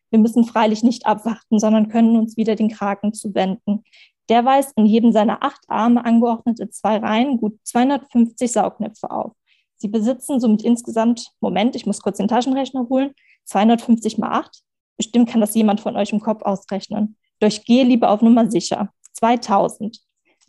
[0.09, 3.83] Wir müssen freilich nicht abwarten, sondern können uns wieder den Kraken zuwenden.
[4.29, 9.33] Der weist in jedem seiner acht Arme angeordnete zwei Reihen gut 250 Saugnäpfe auf.
[9.77, 14.63] Sie besitzen somit insgesamt, Moment, ich muss kurz den Taschenrechner holen, 250 mal 8.
[14.97, 17.17] Bestimmt kann das jemand von euch im Kopf ausrechnen.
[17.39, 18.93] Durch gehe lieber auf Nummer sicher.
[19.13, 19.99] 2000.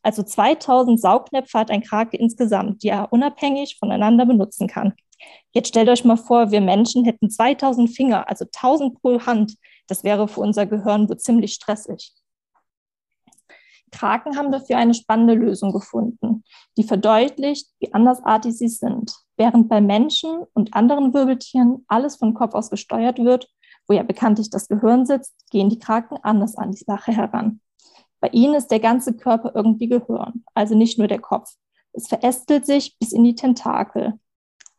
[0.07, 4.95] Also 2000 Saugnäpfe hat ein Krake insgesamt, die er unabhängig voneinander benutzen kann.
[5.51, 9.57] Jetzt stellt euch mal vor, wir Menschen hätten 2000 Finger, also 1000 pro Hand.
[9.89, 12.13] Das wäre für unser Gehirn wohl ziemlich stressig.
[13.91, 16.45] Kraken haben dafür eine spannende Lösung gefunden,
[16.77, 19.13] die verdeutlicht, wie andersartig sie sind.
[19.37, 23.49] Während bei Menschen und anderen Wirbeltieren alles von Kopf aus gesteuert wird,
[23.89, 27.61] wo ja bekanntlich das Gehirn sitzt, gehen die Kraken anders an die Sache heran.
[28.27, 31.55] Bei ihnen ist der ganze Körper irgendwie Gehirn, also nicht nur der Kopf.
[31.93, 34.15] Es verästelt sich bis in die Tentakel.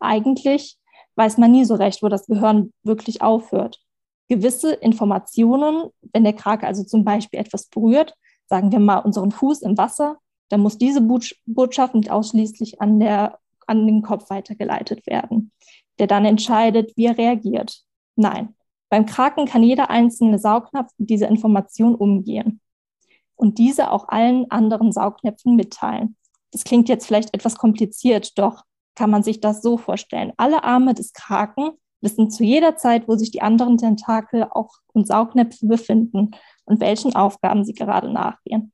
[0.02, 0.78] Eigentlich
[1.16, 3.80] weiß man nie so recht, wo das Gehirn wirklich aufhört.
[4.28, 8.16] Gewisse Informationen, wenn der Krake also zum Beispiel etwas berührt,
[8.48, 10.18] sagen wir mal unseren Fuß im Wasser,
[10.50, 11.00] dann muss diese
[11.46, 15.54] Botschaft nicht ausschließlich an, der, an den Kopf weitergeleitet werden,
[16.00, 17.82] der dann entscheidet, wie er reagiert.
[18.18, 18.56] Nein,
[18.90, 22.60] beim Kraken kann jeder einzelne Saugnapf mit dieser Information umgehen
[23.38, 26.18] und diese auch allen anderen Saugnäpfen mitteilen.
[26.52, 28.64] Das klingt jetzt vielleicht etwas kompliziert, doch
[28.96, 30.34] kann man sich das so vorstellen.
[30.38, 31.72] Alle Arme des Kraken
[32.02, 36.32] wissen zu jeder Zeit, wo sich die anderen Tentakel auch und Saugnäpfe befinden
[36.66, 38.74] und welchen Aufgaben sie gerade nachgehen.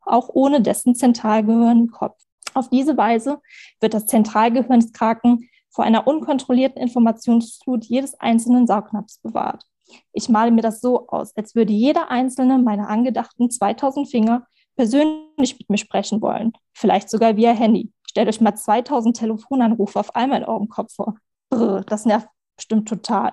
[0.00, 2.20] Auch ohne dessen Zentralgehirn im Kopf.
[2.54, 3.40] Auf diese Weise
[3.80, 9.64] wird das Zentralgehirn des Kraken vor einer unkontrollierten Informationsflut jedes einzelnen Saugnapfs bewahrt.
[10.12, 14.46] Ich male mir das so aus, als würde jeder einzelne meiner angedachten 2000 Finger
[14.76, 17.92] persönlich mit mir sprechen wollen, vielleicht sogar via Handy.
[18.08, 21.16] Stellt euch mal 2000 Telefonanrufe auf einmal in eurem Kopf vor.
[21.50, 23.32] Brr, das nervt bestimmt total.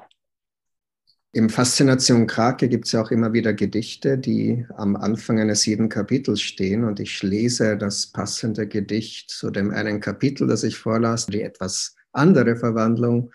[1.36, 5.90] Im Faszination Krake gibt es ja auch immer wieder Gedichte, die am Anfang eines jeden
[5.90, 6.84] Kapitels stehen.
[6.84, 11.96] Und ich lese das passende Gedicht zu dem einen Kapitel, das ich vorlas, die etwas
[12.12, 13.32] andere Verwandlung.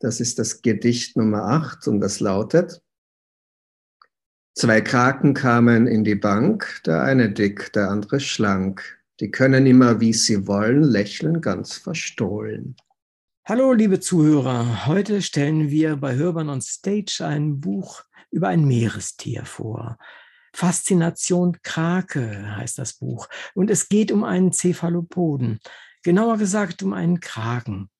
[0.00, 2.82] Das ist das Gedicht Nummer 8 und das lautet,
[4.58, 8.98] Zwei Kraken kamen in die Bank, der eine dick, der andere schlank.
[9.20, 12.74] Die können immer, wie sie wollen, lächeln ganz verstohlen.
[13.44, 14.86] Hallo, liebe Zuhörer.
[14.86, 19.96] Heute stellen wir bei Hörbern on Stage ein Buch über ein Meerestier vor.
[20.52, 23.28] Faszination Krake heißt das Buch.
[23.54, 25.60] Und es geht um einen Cephalopoden.
[26.02, 27.90] Genauer gesagt um einen Kraken.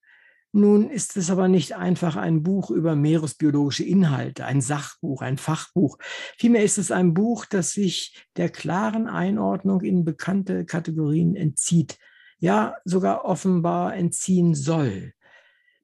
[0.53, 5.99] Nun ist es aber nicht einfach ein Buch über meeresbiologische Inhalte, ein Sachbuch, ein Fachbuch.
[6.39, 11.99] Vielmehr ist es ein Buch, das sich der klaren Einordnung in bekannte Kategorien entzieht,
[12.39, 15.13] ja sogar offenbar entziehen soll.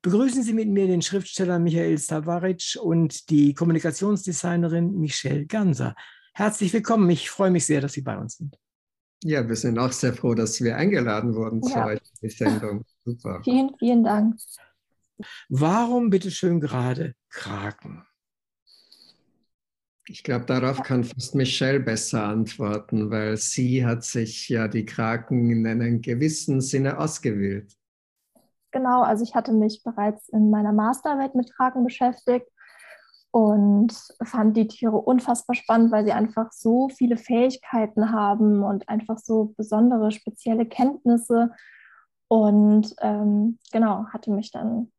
[0.01, 5.95] Begrüßen Sie mit mir den Schriftsteller Michael Stavaric und die Kommunikationsdesignerin Michelle Ganser.
[6.35, 7.09] Herzlich willkommen.
[7.11, 8.59] Ich freue mich sehr, dass Sie bei uns sind.
[9.23, 11.71] Ja, wir sind auch sehr froh, dass wir eingeladen wurden ja.
[11.71, 12.85] zu euch in die Sendung.
[13.05, 13.43] Super.
[13.45, 14.37] Vielen, vielen Dank.
[15.49, 18.05] Warum bitteschön gerade Kraken?
[20.07, 25.51] Ich glaube, darauf kann fast Michelle besser antworten, weil sie hat sich ja die Kraken
[25.51, 27.73] in einem gewissen Sinne ausgewählt.
[28.71, 32.49] Genau, also ich hatte mich bereits in meiner Masterarbeit mit Kraken beschäftigt
[33.31, 39.19] und fand die Tiere unfassbar spannend, weil sie einfach so viele Fähigkeiten haben und einfach
[39.19, 41.51] so besondere, spezielle Kenntnisse.
[42.35, 44.91] Und ähm, genau, hatte mich dann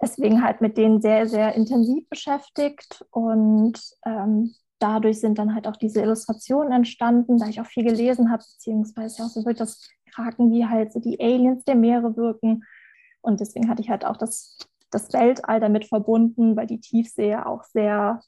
[0.00, 5.74] deswegen halt mit denen sehr, sehr intensiv beschäftigt und ähm, dadurch sind dann halt auch
[5.74, 10.52] diese Illustrationen entstanden, da ich auch viel gelesen habe, beziehungsweise auch so wirklich das Kraken,
[10.52, 12.62] wie halt so die Aliens der Meere wirken.
[13.22, 14.56] Und deswegen hatte ich halt auch das,
[14.92, 18.20] das Weltall damit verbunden, weil die Tiefsee auch sehr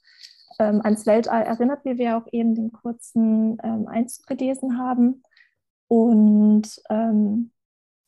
[0.59, 5.23] ähm, ans Weltall erinnert, wie wir auch eben den kurzen ähm, Einzug gelesen haben.
[5.87, 7.51] Und ähm,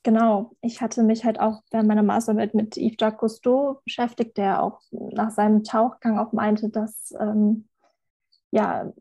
[0.08, 4.63] Genau, ich hatte mich halt auch während meiner Masterarbeit mit Yves Jacques Cousteau beschäftigt, der
[4.63, 7.67] auch nach seinem Tauchgang auch meinte, dass ähm,
[8.50, 8.93] ja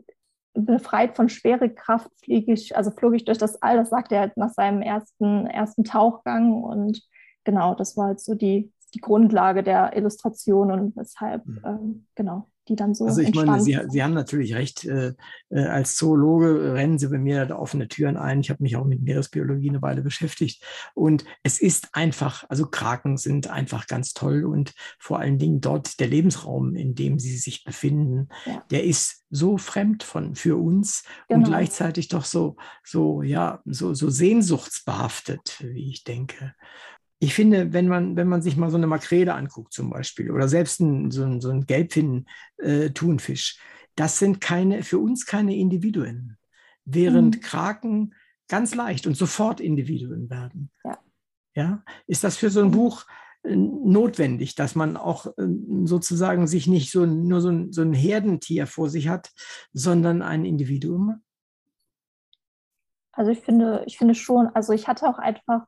[0.55, 4.37] befreit von Schwerekraft fliege ich, also flog ich durch das All, das sagte er halt
[4.37, 6.64] nach seinem ersten, ersten Tauchgang.
[6.64, 7.01] Und
[7.45, 11.62] genau, das war halt so die, die Grundlage der Illustration und weshalb, mhm.
[11.64, 14.85] ähm, genau die dann so Also ich meine, Sie, Sie haben natürlich recht.
[14.85, 15.15] Äh,
[15.51, 18.41] äh, als Zoologe rennen Sie bei mir da offene Türen ein.
[18.41, 20.63] Ich habe mich auch mit Meeresbiologie eine Weile beschäftigt.
[20.95, 26.01] Und es ist einfach, also Kraken sind einfach ganz toll und vor allen Dingen dort
[26.01, 28.65] der Lebensraum, in dem sie sich befinden, ja.
[28.71, 31.39] der ist so fremd von für uns genau.
[31.39, 36.55] und gleichzeitig doch so so ja so so sehnsuchtsbehaftet, wie ich denke
[37.19, 40.49] ich finde, wenn man, wenn man sich mal so eine Makrele anguckt zum Beispiel oder
[40.49, 43.61] selbst ein, so ein, so ein Gelbfin-Thunfisch, äh,
[43.95, 46.37] das sind keine, für uns keine Individuen,
[46.85, 47.41] während mhm.
[47.41, 48.15] Kraken
[48.49, 50.71] ganz leicht und sofort Individuen werden.
[50.85, 50.99] Ja.
[51.55, 51.85] ja.
[52.07, 53.07] Ist das für so ein Buch
[53.43, 55.47] äh, notwendig, dass man auch äh,
[55.85, 59.33] sozusagen sich nicht so nur so ein, so ein Herdentier vor sich hat,
[59.73, 61.23] sondern ein Individuum?
[63.13, 65.67] Also ich finde, ich finde schon, also ich hatte auch einfach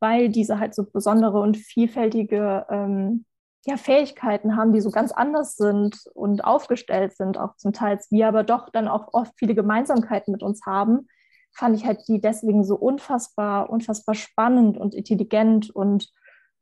[0.00, 3.24] weil diese halt so besondere und vielfältige ähm,
[3.66, 8.28] ja, Fähigkeiten haben, die so ganz anders sind und aufgestellt sind, auch zum Teil, wir
[8.28, 11.08] aber doch dann auch oft viele Gemeinsamkeiten mit uns haben,
[11.52, 16.10] fand ich halt die deswegen so unfassbar, unfassbar spannend und intelligent und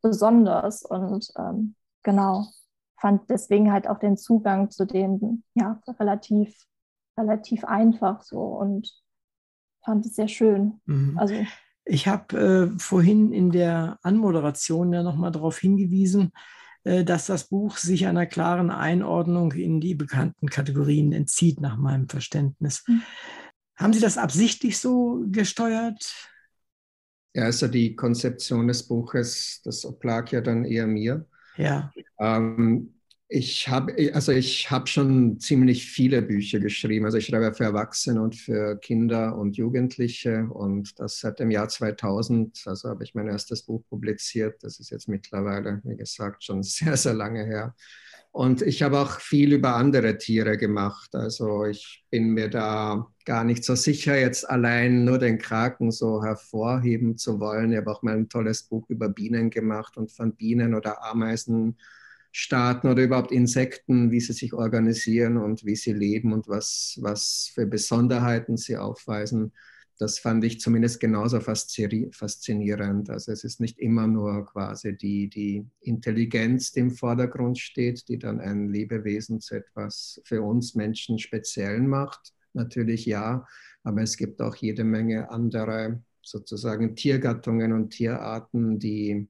[0.03, 2.47] besonders und ähm, genau,
[3.01, 6.57] fand deswegen halt auch den Zugang zu denen ja relativ,
[7.19, 8.91] relativ einfach so und
[9.85, 10.81] fand es sehr schön.
[10.87, 11.19] Mhm.
[11.19, 11.35] Also
[11.85, 16.33] ich habe äh, vorhin in der Anmoderation ja nochmal darauf hingewiesen,
[16.85, 22.09] äh, dass das Buch sich einer klaren Einordnung in die bekannten Kategorien entzieht, nach meinem
[22.09, 22.85] Verständnis.
[22.87, 23.03] Mhm.
[23.77, 26.31] Haben Sie das absichtlich so gesteuert?
[27.35, 31.27] Ja, also die Konzeption des Buches, das oblag ja dann eher mir.
[31.57, 31.93] Ja.
[32.19, 32.94] Ähm,
[33.29, 37.07] ich habe also ich habe schon ziemlich viele Bücher geschrieben.
[37.07, 41.69] Also ich schreibe für Erwachsene und für Kinder und Jugendliche und das seit dem Jahr
[41.69, 42.63] 2000.
[42.67, 44.63] Also habe ich mein erstes Buch publiziert.
[44.63, 47.75] Das ist jetzt mittlerweile, wie gesagt, schon sehr sehr lange her.
[48.31, 51.15] Und ich habe auch viel über andere Tiere gemacht.
[51.15, 56.23] Also ich bin mir da gar nicht so sicher, jetzt allein nur den Kraken so
[56.23, 57.73] hervorheben zu wollen.
[57.73, 61.77] Ich habe auch mal ein tolles Buch über Bienen gemacht und von Bienen oder Ameisen
[62.37, 67.53] Staaten oder überhaupt Insekten, wie sie sich organisieren und wie sie leben und was, was
[67.55, 69.53] für Besonderheiten sie aufweisen.
[69.99, 73.09] Das fand ich zumindest genauso faszinierend.
[73.09, 78.19] Also es ist nicht immer nur quasi die, die Intelligenz, die im Vordergrund steht, die
[78.19, 82.33] dann ein Lebewesen zu etwas für uns Menschen Speziellen macht.
[82.53, 83.47] Natürlich ja,
[83.85, 89.29] aber es gibt auch jede Menge andere sozusagen Tiergattungen und Tierarten, die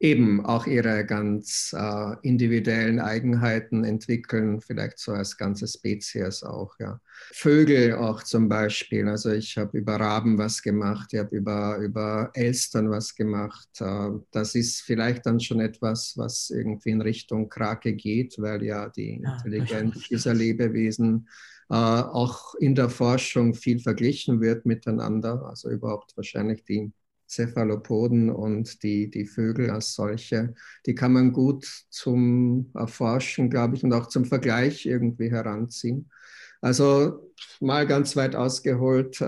[0.00, 6.74] eben auch ihre ganz äh, individuellen Eigenheiten entwickeln, vielleicht so als ganze Spezies auch.
[6.78, 7.00] Ja.
[7.32, 9.08] Vögel auch zum Beispiel.
[9.08, 13.68] Also ich habe über Raben was gemacht, ich habe über, über Elstern was gemacht.
[13.80, 18.88] Äh, das ist vielleicht dann schon etwas, was irgendwie in Richtung Krake geht, weil ja
[18.88, 21.28] die Intelligenz dieser Lebewesen
[21.70, 25.46] äh, auch in der Forschung viel verglichen wird miteinander.
[25.46, 26.92] Also überhaupt wahrscheinlich die
[27.28, 30.54] Cephalopoden und die, die Vögel als solche,
[30.86, 36.10] die kann man gut zum Erforschen, glaube ich, und auch zum Vergleich irgendwie heranziehen.
[36.64, 39.24] Also mal ganz weit ausgeholt, äh,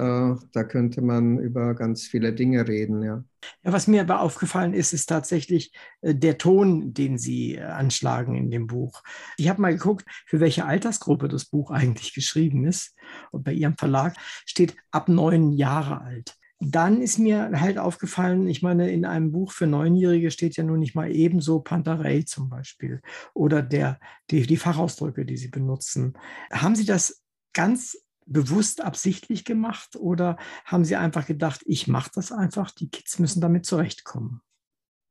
[0.53, 3.23] da könnte man über ganz viele Dinge reden, ja.
[3.63, 5.71] Ja, was mir aber aufgefallen ist, ist tatsächlich
[6.01, 9.03] äh, der Ton, den Sie äh, anschlagen in dem Buch.
[9.37, 12.95] Ich habe mal geguckt, für welche Altersgruppe das Buch eigentlich geschrieben ist.
[13.33, 14.17] Und bei Ihrem Verlag
[14.47, 19.53] steht ab neun Jahre alt dann ist mir halt aufgefallen, ich meine, in einem Buch
[19.53, 23.03] für Neunjährige steht ja nun nicht mal ebenso Panterei zum Beispiel
[23.35, 24.01] oder der,
[24.31, 26.15] die, die Fachausdrücke, die Sie benutzen.
[26.51, 32.33] Haben Sie das ganz bewusst absichtlich gemacht oder haben Sie einfach gedacht, ich mache das
[32.33, 34.41] einfach, die Kids müssen damit zurechtkommen?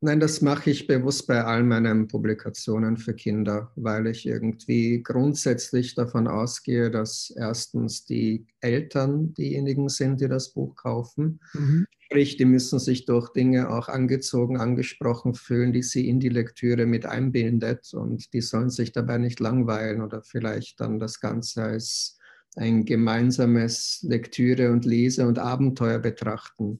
[0.05, 5.95] Nein, das mache ich bewusst bei all meinen Publikationen für Kinder, weil ich irgendwie grundsätzlich
[5.95, 11.39] davon ausgehe, dass erstens die Eltern diejenigen sind, die das Buch kaufen.
[11.53, 11.87] Mhm.
[11.97, 16.85] Sprich, die müssen sich durch Dinge auch angezogen, angesprochen fühlen, die sie in die Lektüre
[16.85, 22.19] mit einbindet und die sollen sich dabei nicht langweilen oder vielleicht dann das Ganze als
[22.55, 26.79] ein gemeinsames Lektüre und Lese und Abenteuer betrachten.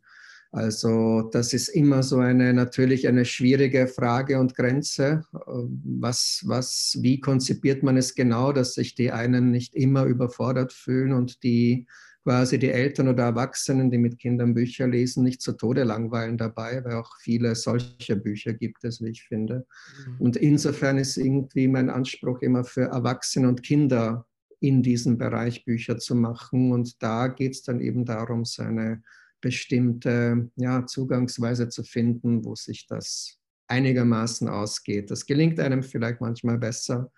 [0.52, 5.24] Also das ist immer so eine natürlich eine schwierige Frage und Grenze.
[5.32, 11.12] Was, was, wie konzipiert man es genau, dass sich die einen nicht immer überfordert fühlen
[11.12, 11.88] und die
[12.26, 16.84] quasi die Eltern oder Erwachsenen, die mit Kindern Bücher lesen, nicht zu Tode langweilen dabei,
[16.84, 19.68] weil auch viele solche Bücher gibt es, wie ich finde.
[20.08, 20.22] Mhm.
[20.22, 24.26] Und insofern ist irgendwie mein Anspruch immer für Erwachsene und Kinder
[24.60, 26.72] in diesem Bereich Bücher zu machen.
[26.72, 29.04] Und da geht es dann eben darum, seine
[29.42, 35.12] bestimmte ja, Zugangsweise zu finden, wo sich das einigermaßen ausgeht.
[35.12, 37.12] Das gelingt einem vielleicht manchmal besser,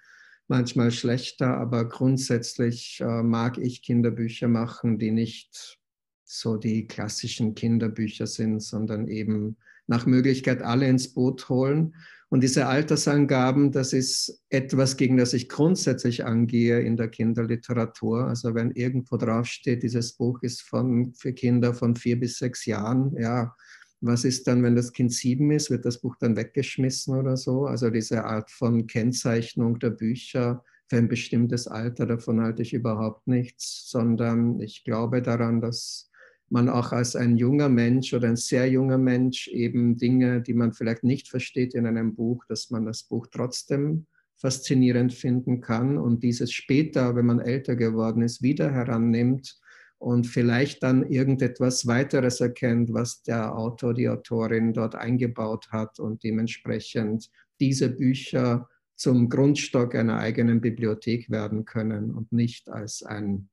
[0.47, 5.77] manchmal schlechter, aber grundsätzlich äh, mag ich Kinderbücher machen, die nicht
[6.23, 9.57] so die klassischen Kinderbücher sind, sondern eben
[9.87, 11.95] nach Möglichkeit alle ins Boot holen
[12.29, 18.25] und diese Altersangaben, das ist etwas, gegen das ich grundsätzlich angehe in der Kinderliteratur.
[18.25, 23.15] Also wenn irgendwo draufsteht, dieses Buch ist von, für Kinder von vier bis sechs Jahren,
[23.17, 23.55] ja,
[24.01, 25.71] was ist dann, wenn das Kind sieben ist?
[25.71, 27.65] Wird das Buch dann weggeschmissen oder so?
[27.65, 33.27] Also diese Art von Kennzeichnung der Bücher für ein bestimmtes Alter, davon halte ich überhaupt
[33.27, 36.06] nichts, sondern ich glaube daran, dass
[36.49, 40.73] man auch als ein junger Mensch oder ein sehr junger Mensch eben Dinge, die man
[40.73, 46.23] vielleicht nicht versteht in einem Buch, dass man das Buch trotzdem faszinierend finden kann und
[46.23, 49.59] dieses später, wenn man älter geworden ist, wieder herannimmt
[49.97, 56.23] und vielleicht dann irgendetwas weiteres erkennt, was der Autor, die Autorin dort eingebaut hat und
[56.23, 63.49] dementsprechend diese Bücher zum Grundstock einer eigenen Bibliothek werden können und nicht als ein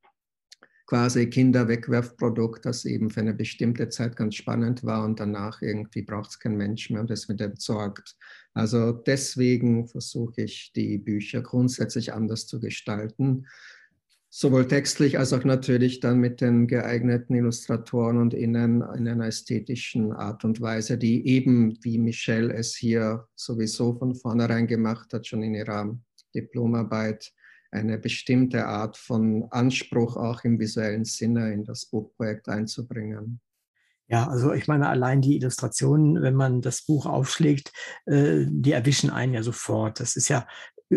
[0.87, 6.31] quasi Kinderwegwerfprodukt, das eben für eine bestimmte Zeit ganz spannend war und danach irgendwie braucht
[6.31, 8.17] es kein Mensch mehr und es wird entsorgt.
[8.53, 13.47] Also deswegen versuche ich, die Bücher grundsätzlich anders zu gestalten,
[14.29, 20.13] sowohl textlich als auch natürlich dann mit den geeigneten Illustratoren und innen in einer ästhetischen
[20.13, 25.43] Art und Weise, die eben, wie Michelle es hier sowieso von vornherein gemacht hat, schon
[25.45, 25.97] in ihrer
[26.35, 27.33] Diplomarbeit,
[27.75, 33.41] eine bestimmte Art von Anspruch auch im visuellen Sinne in das Buchprojekt einzubringen.
[34.07, 37.73] Ja, also ich meine, allein die Illustrationen, wenn man das Buch aufschlägt,
[38.07, 39.99] äh, die erwischen einen ja sofort.
[39.99, 40.47] Das ist ja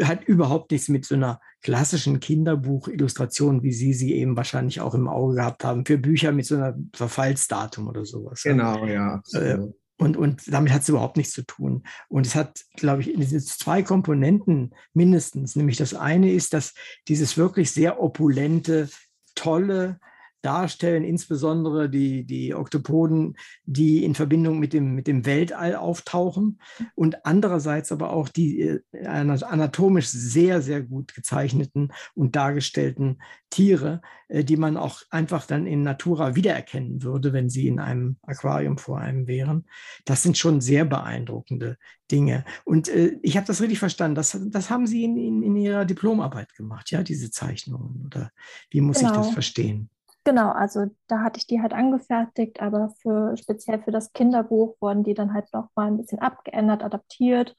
[0.02, 5.08] hat überhaupt nichts mit so einer klassischen Kinderbuchillustration, wie Sie sie eben wahrscheinlich auch im
[5.08, 8.44] Auge gehabt haben, für Bücher mit so einer Verfallsdatum oder sowas.
[8.44, 9.16] Genau, ja.
[9.16, 9.74] Absolut.
[9.98, 11.84] Und, und damit hat es überhaupt nichts zu tun.
[12.08, 15.56] Und es hat, glaube ich, zwei Komponenten mindestens.
[15.56, 16.74] Nämlich das eine ist, dass
[17.08, 18.90] dieses wirklich sehr opulente,
[19.34, 20.00] tolle,
[20.42, 26.60] darstellen, insbesondere die, die Oktopoden, die in Verbindung mit dem, mit dem Weltall auftauchen
[26.96, 33.20] und andererseits aber auch die äh, anatomisch sehr, sehr gut gezeichneten und dargestellten
[33.50, 38.18] Tiere, äh, die man auch einfach dann in Natura wiedererkennen würde, wenn sie in einem
[38.22, 39.66] Aquarium vor einem wären.
[40.06, 41.78] Das sind schon sehr beeindruckende
[42.12, 42.46] Dinge.
[42.64, 44.16] Und äh, ich habe das richtig verstanden.
[44.16, 48.06] Das, das haben Sie in, in, in Ihrer Diplomarbeit gemacht, ja, diese Zeichnungen.
[48.06, 48.32] Oder
[48.70, 49.10] wie muss genau.
[49.10, 49.34] ich das genau.
[49.34, 49.90] verstehen?
[50.28, 55.06] Genau, also da hatte ich die halt angefertigt, aber für speziell für das Kinderbuch wurden
[55.06, 57.56] die dann halt noch mal ein bisschen abgeändert, adaptiert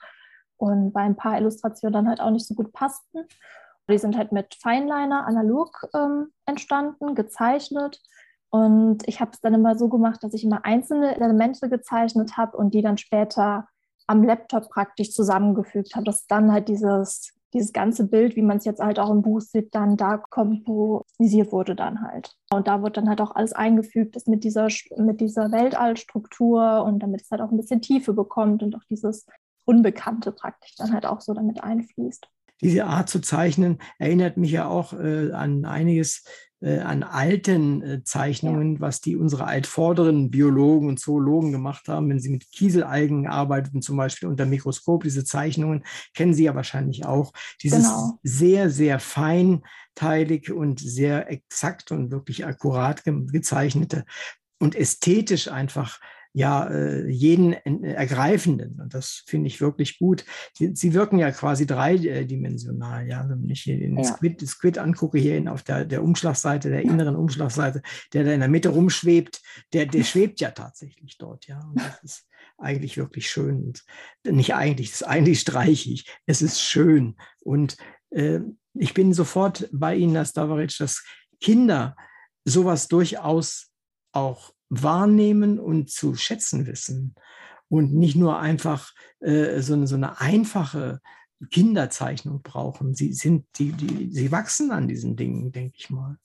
[0.59, 3.25] und bei ein paar Illustrationen dann halt auch nicht so gut passten.
[3.89, 8.03] Die sind halt mit Feinliner analog ähm, entstanden, gezeichnet.
[8.51, 12.55] Und ich habe es dann immer so gemacht, dass ich immer einzelne Elemente gezeichnet habe
[12.59, 13.67] und die dann später
[14.07, 18.65] am Laptop praktisch zusammengefügt habe, dass dann halt dieses dieses ganze Bild, wie man es
[18.65, 22.35] jetzt halt auch im Buch sieht, dann da komponisiert wurde dann halt.
[22.51, 27.01] Und da wird dann halt auch alles eingefügt, das mit dieser, mit dieser Weltallstruktur und
[27.03, 29.27] damit es halt auch ein bisschen Tiefe bekommt und auch dieses
[29.65, 32.29] Unbekannte praktisch dann halt auch so damit einfließt.
[32.61, 36.25] Diese Art zu zeichnen erinnert mich ja auch äh, an einiges,
[36.61, 42.31] an alten äh, Zeichnungen, was die unsere altvorderen Biologen und Zoologen gemacht haben, wenn sie
[42.31, 45.05] mit Kieselalgen arbeiteten, zum Beispiel unter Mikroskop.
[45.05, 45.85] Diese Zeichnungen
[46.15, 47.33] kennen Sie ja wahrscheinlich auch.
[47.63, 48.19] Dieses genau.
[48.25, 54.05] sehr, sehr feinteilig und sehr exakt und wirklich akkurat ge gezeichnete
[54.59, 56.01] und ästhetisch einfach
[56.39, 58.81] ja äh, jeden ergreifenden.
[58.81, 60.25] Und das finde ich wirklich gut.
[60.55, 63.09] Sie, sie, wirken ja quasi dreidimensional.
[63.09, 64.05] Ja, wenn ich hier den ja.
[64.05, 67.83] Squid, Squid angucke, hier auf der, der Umschlagseite, der inneren Umschlagseite,
[68.13, 71.49] der da in der Mitte rumschwebt, der, der schwebt ja tatsächlich dort.
[71.49, 73.65] Ja, und das ist eigentlich wirklich schön.
[73.65, 73.85] Und
[74.25, 76.07] nicht eigentlich, das ist eigentlich streichig.
[76.27, 77.17] Es ist schön.
[77.43, 77.77] Und
[78.11, 78.39] äh,
[78.75, 81.05] ich bin sofort bei Ihnen, Herr Stavaric, dass
[81.41, 81.97] Kinder
[82.45, 83.73] sowas durchaus
[84.13, 87.15] auch wahrnehmen und zu schätzen wissen
[87.69, 91.01] und nicht nur einfach äh, so, eine, so eine einfache
[91.51, 92.95] Kinderzeichnung brauchen.
[92.95, 96.19] Sie sind, die, die, sie wachsen an diesen Dingen, denke ich mal.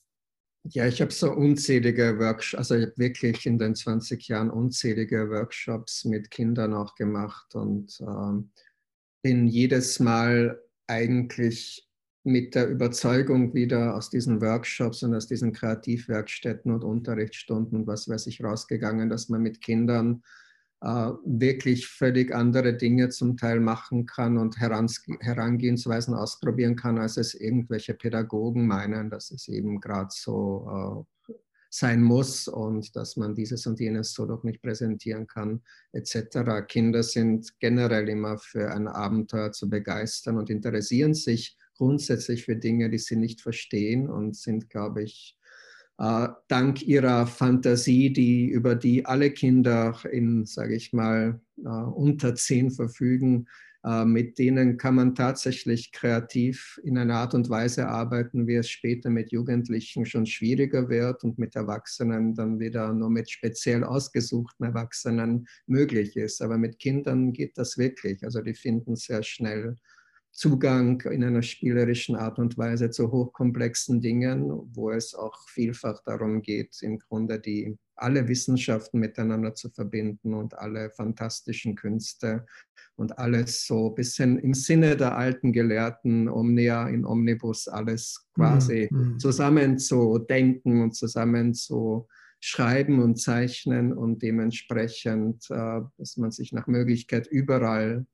[0.66, 5.28] Ja, ich habe so unzählige Workshops, also ich habe wirklich in den 20 Jahren unzählige
[5.28, 8.50] Workshops mit Kindern auch gemacht und ähm,
[9.22, 11.86] bin jedes Mal eigentlich
[12.24, 18.08] mit der Überzeugung wieder aus diesen Workshops und aus diesen Kreativwerkstätten und Unterrichtsstunden und was
[18.08, 20.22] weiß ich rausgegangen, dass man mit Kindern
[20.80, 27.34] äh, wirklich völlig andere Dinge zum Teil machen kann und Herangehensweisen ausprobieren kann, als es
[27.34, 31.34] irgendwelche Pädagogen meinen, dass es eben gerade so äh,
[31.68, 35.60] sein muss und dass man dieses und jenes so doch nicht präsentieren kann,
[35.92, 36.66] etc.
[36.68, 42.90] Kinder sind generell immer für ein Abenteuer zu begeistern und interessieren sich grundsätzlich für Dinge,
[42.90, 45.36] die sie nicht verstehen und sind, glaube ich,
[45.98, 52.34] äh, dank ihrer Fantasie, die über die alle Kinder in, sage ich mal, äh, unter
[52.34, 53.46] zehn verfügen,
[53.84, 58.68] äh, mit denen kann man tatsächlich kreativ in einer Art und Weise arbeiten, wie es
[58.70, 64.64] später mit Jugendlichen schon schwieriger wird und mit Erwachsenen dann wieder nur mit speziell ausgesuchten
[64.66, 66.40] Erwachsenen möglich ist.
[66.40, 68.24] Aber mit Kindern geht das wirklich.
[68.24, 69.76] Also die finden sehr schnell
[70.34, 76.42] Zugang in einer spielerischen Art und Weise zu hochkomplexen Dingen, wo es auch vielfach darum
[76.42, 82.44] geht, im Grunde die alle Wissenschaften miteinander zu verbinden und alle fantastischen Künste
[82.96, 88.88] und alles so ein bisschen im Sinne der alten Gelehrten Omnia in Omnibus alles quasi
[88.90, 89.20] mhm.
[89.20, 92.08] zusammen zu denken und zusammen zu
[92.40, 98.04] schreiben und zeichnen und dementsprechend, äh, dass man sich nach Möglichkeit überall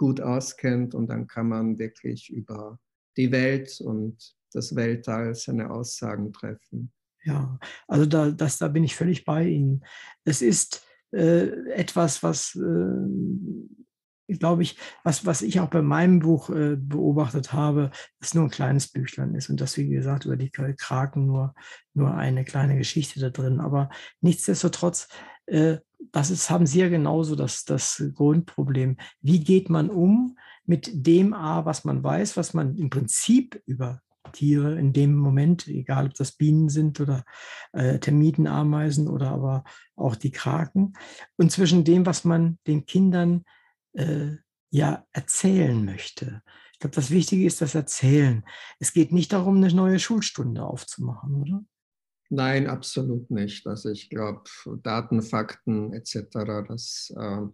[0.00, 2.78] gut auskennt und dann kann man wirklich über
[3.18, 4.16] die Welt und
[4.50, 6.90] das Weltall seine Aussagen treffen.
[7.22, 9.84] Ja, also da, das, da bin ich völlig bei Ihnen.
[10.24, 16.48] Es ist äh, etwas, was, äh, glaube ich, was, was ich auch bei meinem Buch
[16.48, 17.90] äh, beobachtet habe,
[18.20, 21.54] dass nur ein kleines Büchlein ist und dass, wie gesagt, über die Kraken nur,
[21.92, 23.60] nur eine kleine Geschichte da drin.
[23.60, 23.90] Aber
[24.22, 25.08] nichtsdestotrotz
[25.44, 25.76] äh,
[26.12, 28.96] das ist, haben Sie ja genauso das, das Grundproblem.
[29.20, 34.00] Wie geht man um mit dem A, was man weiß, was man im Prinzip über
[34.32, 37.24] Tiere in dem Moment, egal ob das Bienen sind oder
[37.72, 39.64] äh, Termiten, Ameisen oder aber
[39.96, 40.94] auch die Kraken,
[41.36, 43.44] und zwischen dem, was man den Kindern
[43.94, 44.36] äh,
[44.70, 46.42] ja erzählen möchte.
[46.72, 48.44] Ich glaube, das Wichtige ist das Erzählen.
[48.78, 51.64] Es geht nicht darum, eine neue Schulstunde aufzumachen, oder?
[52.30, 53.66] Nein, absolut nicht.
[53.66, 54.44] Also ich glaube,
[54.84, 56.28] Daten, Fakten etc.,
[56.68, 57.46] das, äh,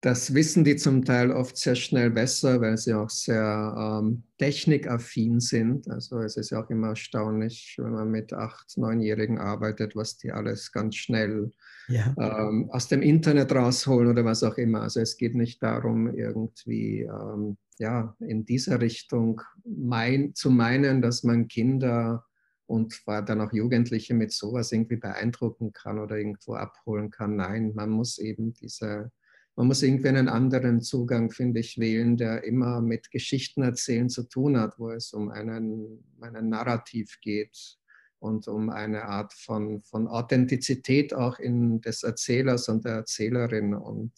[0.00, 5.40] das wissen die zum Teil oft sehr schnell besser, weil sie auch sehr ähm, technikaffin
[5.40, 5.90] sind.
[5.90, 10.30] Also es ist ja auch immer erstaunlich, wenn man mit acht, neunjährigen arbeitet, was die
[10.30, 11.52] alles ganz schnell
[11.88, 12.14] ja.
[12.16, 14.82] ähm, aus dem Internet rausholen oder was auch immer.
[14.82, 21.24] Also es geht nicht darum, irgendwie ähm, ja, in dieser Richtung mein, zu meinen, dass
[21.24, 22.24] man Kinder
[22.68, 27.36] und dann auch Jugendliche mit sowas irgendwie beeindrucken kann oder irgendwo abholen kann.
[27.36, 29.10] Nein, man muss eben diese,
[29.56, 34.24] man muss irgendwie einen anderen Zugang, finde ich, wählen, der immer mit Geschichten erzählen zu
[34.24, 37.78] tun hat, wo es um einen, einen Narrativ geht
[38.18, 44.12] und um eine Art von, von Authentizität auch in des Erzählers und der Erzählerin und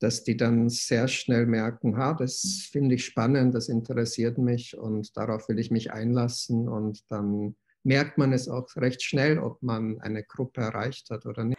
[0.00, 5.16] dass die dann sehr schnell merken, ha, das finde ich spannend, das interessiert mich und
[5.16, 10.00] darauf will ich mich einlassen und dann merkt man es auch recht schnell, ob man
[10.00, 11.58] eine Gruppe erreicht hat oder nicht.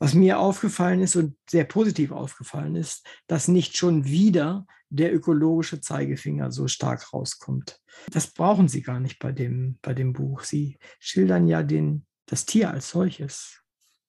[0.00, 5.80] Was mir aufgefallen ist und sehr positiv aufgefallen ist, dass nicht schon wieder der ökologische
[5.80, 7.80] Zeigefinger so stark rauskommt.
[8.10, 10.44] Das brauchen Sie gar nicht bei dem, bei dem Buch.
[10.44, 13.62] Sie schildern ja den, das Tier als solches.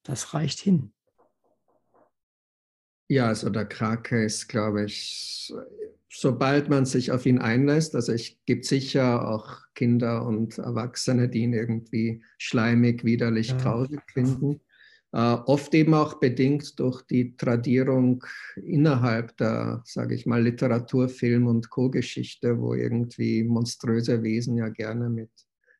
[0.04, 0.94] Das reicht hin.
[3.12, 5.52] Ja, also der Krake ist, glaube ich,
[6.10, 11.40] sobald man sich auf ihn einlässt, also es gibt sicher auch Kinder und Erwachsene, die
[11.40, 13.58] ihn irgendwie schleimig, widerlich, ja.
[13.58, 14.62] grausig finden.
[15.12, 18.24] Äh, oft eben auch bedingt durch die Tradierung
[18.56, 25.10] innerhalb der, sage ich mal, Literatur, Film und Co-Geschichte, wo irgendwie monströse Wesen ja gerne
[25.10, 25.32] mit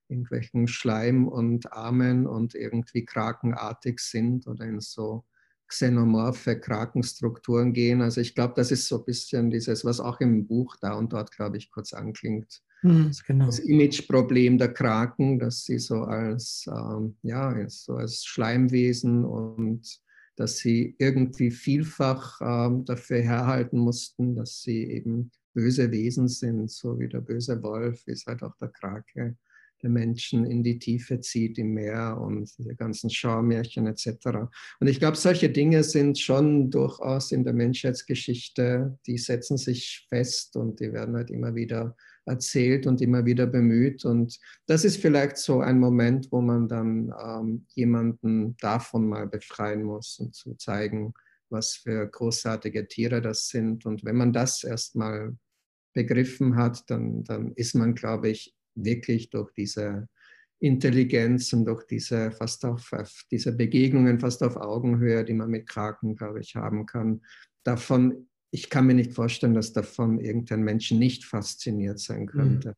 [0.08, 5.26] irgendwelchen Schleim und Armen und irgendwie krakenartig sind oder in so
[5.70, 8.02] xenomorphe Krakenstrukturen gehen.
[8.02, 11.14] Also ich glaube, das ist so ein bisschen dieses, was auch im Buch da und
[11.14, 12.62] dort, glaube ich, kurz anklingt.
[12.82, 13.46] Mhm, genau.
[13.46, 20.00] Das Imageproblem der Kraken, dass sie so als, ähm, ja, so als Schleimwesen und
[20.36, 27.00] dass sie irgendwie vielfach ähm, dafür herhalten mussten, dass sie eben böse Wesen sind, so
[27.00, 29.36] wie der böse Wolf ist halt auch der Krake
[29.82, 34.10] der Menschen in die Tiefe zieht, im Meer und diese ganzen Schaumärchen etc.
[34.80, 40.56] Und ich glaube, solche Dinge sind schon durchaus in der Menschheitsgeschichte, die setzen sich fest
[40.56, 44.06] und die werden halt immer wieder erzählt und immer wieder bemüht.
[44.06, 49.84] Und das ist vielleicht so ein Moment, wo man dann ähm, jemanden davon mal befreien
[49.84, 51.14] muss und zu zeigen,
[51.50, 53.86] was für großartige Tiere das sind.
[53.86, 55.36] Und wenn man das erstmal
[55.94, 60.08] begriffen hat, dann, dann ist man, glaube ich, wirklich durch diese
[60.60, 65.68] Intelligenz und durch diese fast auf, auf diese Begegnungen fast auf Augenhöhe, die man mit
[65.68, 67.22] Kraken, glaube ich, haben kann,
[67.64, 72.28] davon, ich kann mir nicht vorstellen, dass davon irgendein Mensch nicht fasziniert sein mhm.
[72.28, 72.76] könnte.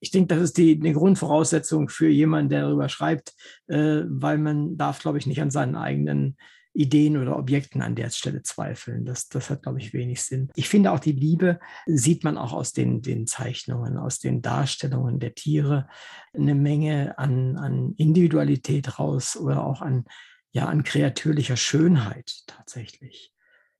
[0.00, 3.34] Ich denke, das ist die, die Grundvoraussetzung für jemanden, der darüber schreibt,
[3.68, 6.36] äh, weil man darf, glaube ich, nicht an seinen eigenen
[6.74, 9.04] Ideen oder Objekten an der Stelle zweifeln.
[9.04, 10.50] Das, das hat, glaube ich, wenig Sinn.
[10.54, 15.20] Ich finde auch die Liebe sieht man auch aus den, den Zeichnungen, aus den Darstellungen
[15.20, 15.88] der Tiere
[16.32, 20.04] eine Menge an, an Individualität raus oder auch an,
[20.50, 23.34] ja, an kreatürlicher Schönheit tatsächlich.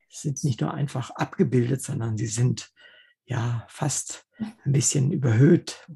[0.08, 2.70] Sie sind nicht nur einfach abgebildet, sondern sie sind
[3.24, 5.86] ja fast ein bisschen überhöht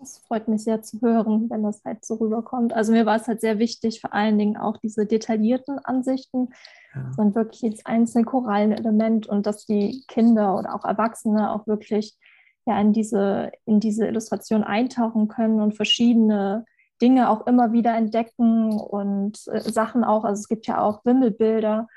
[0.00, 2.72] das freut mich sehr zu hören, wenn das halt so rüberkommt.
[2.72, 6.48] Also mir war es halt sehr wichtig, vor allen Dingen auch diese detaillierten Ansichten,
[6.94, 7.12] ja.
[7.14, 12.18] sondern wirklich jedes einzelne Korallenelement und dass die Kinder oder auch Erwachsene auch wirklich
[12.66, 16.64] ja in diese, in diese Illustration eintauchen können und verschiedene
[17.00, 21.88] Dinge auch immer wieder entdecken und äh, Sachen auch, also es gibt ja auch Wimmelbilder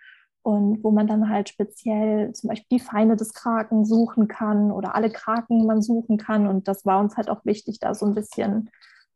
[0.44, 4.94] und wo man dann halt speziell zum Beispiel die Feinde des Kraken suchen kann oder
[4.94, 6.48] alle Kraken man suchen kann.
[6.48, 8.70] Und das war uns halt auch wichtig, da so ein bisschen,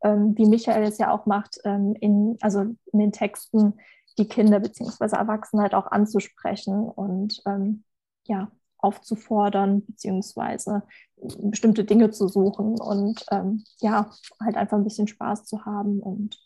[0.03, 3.73] ähm, wie Michael es ja auch macht, ähm, in, also in den Texten
[4.17, 5.15] die Kinder bzw.
[5.17, 7.83] Erwachsene halt auch anzusprechen und ähm,
[8.23, 10.83] ja, aufzufordern beziehungsweise
[11.17, 14.11] bestimmte Dinge zu suchen und ähm, ja,
[14.41, 16.39] halt einfach ein bisschen Spaß zu haben und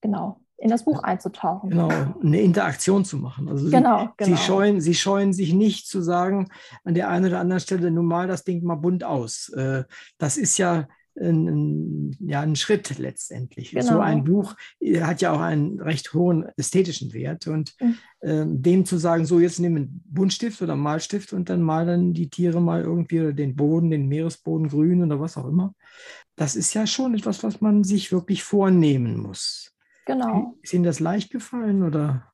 [0.00, 1.70] genau in das Buch einzutauchen.
[1.70, 1.88] Genau,
[2.22, 3.48] eine Interaktion zu machen.
[3.48, 4.36] Also genau, sie, genau.
[4.36, 6.50] Sie, scheuen, sie scheuen sich nicht zu sagen,
[6.84, 9.48] an der einen oder anderen Stelle, nun mal das Ding mal bunt aus.
[9.48, 9.82] Äh,
[10.18, 10.86] das ist ja
[11.20, 13.72] ein, ja, ein Schritt letztendlich.
[13.72, 13.86] Genau.
[13.86, 17.48] So ein Buch äh, hat ja auch einen recht hohen ästhetischen Wert.
[17.48, 17.98] Und mhm.
[18.20, 22.14] äh, dem zu sagen, so jetzt nimm einen Buntstift oder einen Malstift und dann malen
[22.14, 25.74] die Tiere mal irgendwie oder den Boden, den Meeresboden grün oder was auch immer.
[26.36, 29.71] Das ist ja schon etwas, was man sich wirklich vornehmen muss.
[30.06, 30.54] Genau.
[30.62, 32.32] Ist Ihnen das leicht gefallen oder?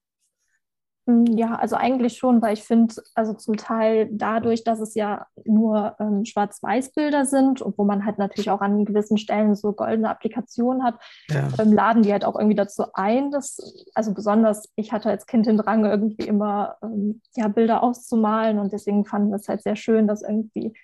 [1.08, 5.26] Mm, ja, also eigentlich schon, weil ich finde, also zum Teil dadurch, dass es ja
[5.44, 10.10] nur ähm, Schwarz-Weiß-Bilder sind und wo man halt natürlich auch an gewissen Stellen so goldene
[10.10, 11.00] Applikationen hat,
[11.30, 11.48] ja.
[11.58, 15.46] ähm, laden die halt auch irgendwie dazu ein, dass, also besonders, ich hatte als Kind
[15.46, 19.76] den Drang, irgendwie immer ähm, ja, Bilder auszumalen und deswegen fanden wir es halt sehr
[19.76, 20.74] schön, dass irgendwie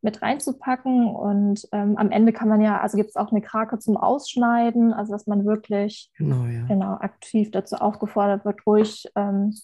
[0.00, 1.08] mit reinzupacken.
[1.08, 4.92] Und ähm, am Ende kann man ja, also gibt es auch eine Krake zum Ausschneiden,
[4.92, 6.66] also dass man wirklich genau, ja.
[6.66, 9.54] genau aktiv dazu aufgefordert wird, ruhig ähm,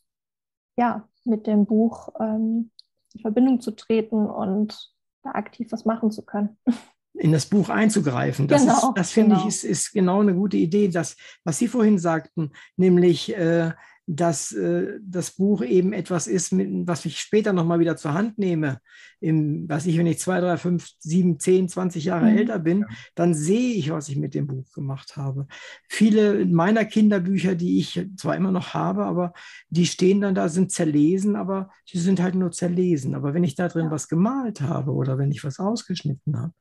[0.77, 2.71] ja, mit dem Buch ähm,
[3.15, 6.59] in Verbindung zu treten und da aktiv was machen zu können.
[7.15, 8.49] in das Buch einzugreifen.
[8.49, 9.43] Das, genau, ist, das finde genau.
[9.43, 10.89] ich, ist, ist genau eine gute Idee.
[10.89, 13.73] Das, was Sie vorhin sagten, nämlich äh,
[14.07, 18.39] dass äh, das Buch eben etwas ist, mit, was ich später nochmal wieder zur Hand
[18.39, 18.79] nehme.
[19.21, 22.37] Im, was ich, wenn ich zwei, drei, fünf, sieben, zehn, zwanzig Jahre mhm.
[22.37, 22.85] älter bin,
[23.15, 25.47] dann sehe ich, was ich mit dem Buch gemacht habe.
[25.89, 29.33] Viele meiner Kinderbücher, die ich zwar immer noch habe, aber
[29.71, 33.15] die stehen dann da, sind zerlesen, aber sie sind halt nur zerlesen.
[33.15, 36.53] Aber wenn ich da drin was gemalt habe oder wenn ich was ausgeschnitten habe,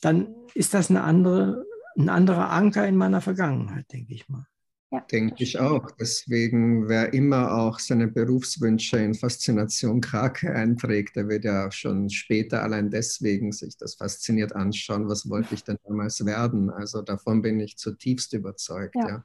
[0.00, 1.66] dann ist das eine andere,
[1.98, 4.46] ein anderer Anker in meiner Vergangenheit, denke ich mal.
[4.92, 5.90] Ja, Denke ich auch.
[5.98, 12.62] Deswegen, wer immer auch seine Berufswünsche in Faszination Krake einträgt, der wird ja schon später
[12.62, 16.70] allein deswegen sich das fasziniert anschauen, was wollte ich denn damals werden.
[16.70, 18.94] Also davon bin ich zutiefst überzeugt.
[18.94, 19.24] Ja.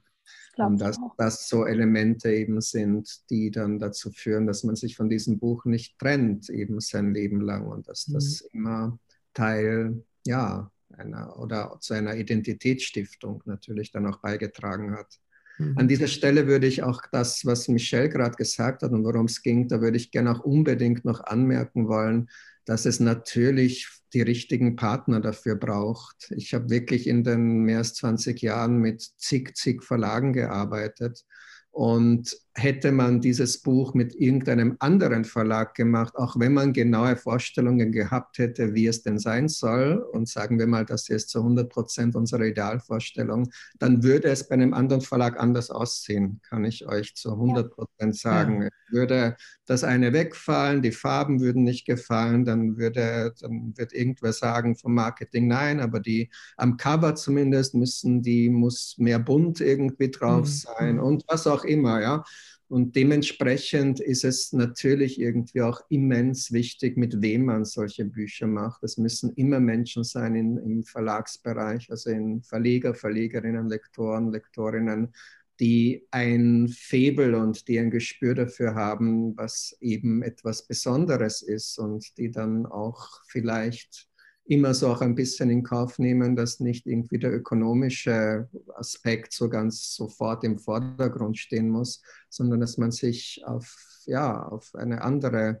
[0.56, 0.66] ja.
[0.66, 5.08] Und dass das so Elemente eben sind, die dann dazu führen, dass man sich von
[5.08, 8.58] diesem Buch nicht trennt, eben sein Leben lang und dass das mhm.
[8.58, 8.98] immer
[9.32, 15.21] Teil, ja, einer oder zu einer Identitätsstiftung natürlich dann auch beigetragen hat.
[15.58, 15.78] Mhm.
[15.78, 19.42] An dieser Stelle würde ich auch das, was Michelle gerade gesagt hat und worum es
[19.42, 22.28] ging, da würde ich gerne auch unbedingt noch anmerken wollen,
[22.64, 26.32] dass es natürlich die richtigen Partner dafür braucht.
[26.36, 31.24] Ich habe wirklich in den mehr als 20 Jahren mit zig, zig Verlagen gearbeitet
[31.70, 37.92] und hätte man dieses Buch mit irgendeinem anderen Verlag gemacht, auch wenn man genaue Vorstellungen
[37.92, 41.70] gehabt hätte, wie es denn sein soll, und sagen wir mal, das ist zu 100
[41.70, 47.14] Prozent unsere Idealvorstellung, dann würde es bei einem anderen Verlag anders aussehen, kann ich euch
[47.14, 48.62] zu 100 Prozent sagen.
[48.62, 48.68] Ja.
[48.90, 54.76] Würde das eine wegfallen, die Farben würden nicht gefallen, dann würde, dann wird irgendwer sagen
[54.76, 56.28] vom Marketing nein, aber die
[56.58, 60.46] am Cover zumindest müssen, die muss mehr bunt irgendwie drauf mhm.
[60.46, 62.24] sein und was auch immer, ja.
[62.72, 68.82] Und dementsprechend ist es natürlich irgendwie auch immens wichtig, mit wem man solche Bücher macht.
[68.82, 75.12] Es müssen immer Menschen sein in, im Verlagsbereich, also in Verleger, Verlegerinnen, Lektoren, Lektorinnen,
[75.60, 82.16] die ein Febel und die ein Gespür dafür haben, was eben etwas Besonderes ist und
[82.16, 84.08] die dann auch vielleicht
[84.44, 89.48] immer so auch ein bisschen in Kauf nehmen, dass nicht irgendwie der ökonomische Aspekt so
[89.48, 93.76] ganz sofort im Vordergrund stehen muss, sondern dass man sich auf,
[94.06, 95.60] ja, auf eine andere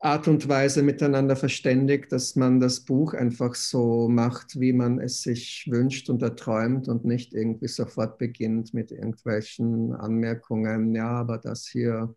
[0.00, 5.22] Art und Weise miteinander verständigt, dass man das Buch einfach so macht, wie man es
[5.22, 11.66] sich wünscht und erträumt und nicht irgendwie sofort beginnt mit irgendwelchen Anmerkungen, ja, aber das
[11.68, 12.14] hier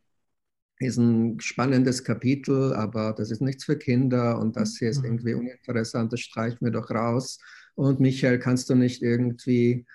[0.80, 5.06] ist ein spannendes Kapitel, aber das ist nichts für Kinder und das hier ist mhm.
[5.06, 7.40] irgendwie uninteressant, das streichen wir doch raus.
[7.76, 9.86] Und Michael, kannst du nicht irgendwie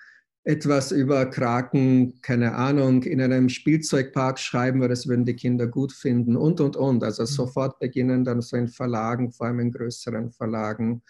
[0.43, 5.93] etwas über Kraken, keine Ahnung, in einem Spielzeugpark schreiben, weil das würden die Kinder gut
[5.93, 7.03] finden und, und, und.
[7.03, 7.27] Also mhm.
[7.27, 11.03] sofort beginnen dann so in Verlagen, vor allem in größeren Verlagen,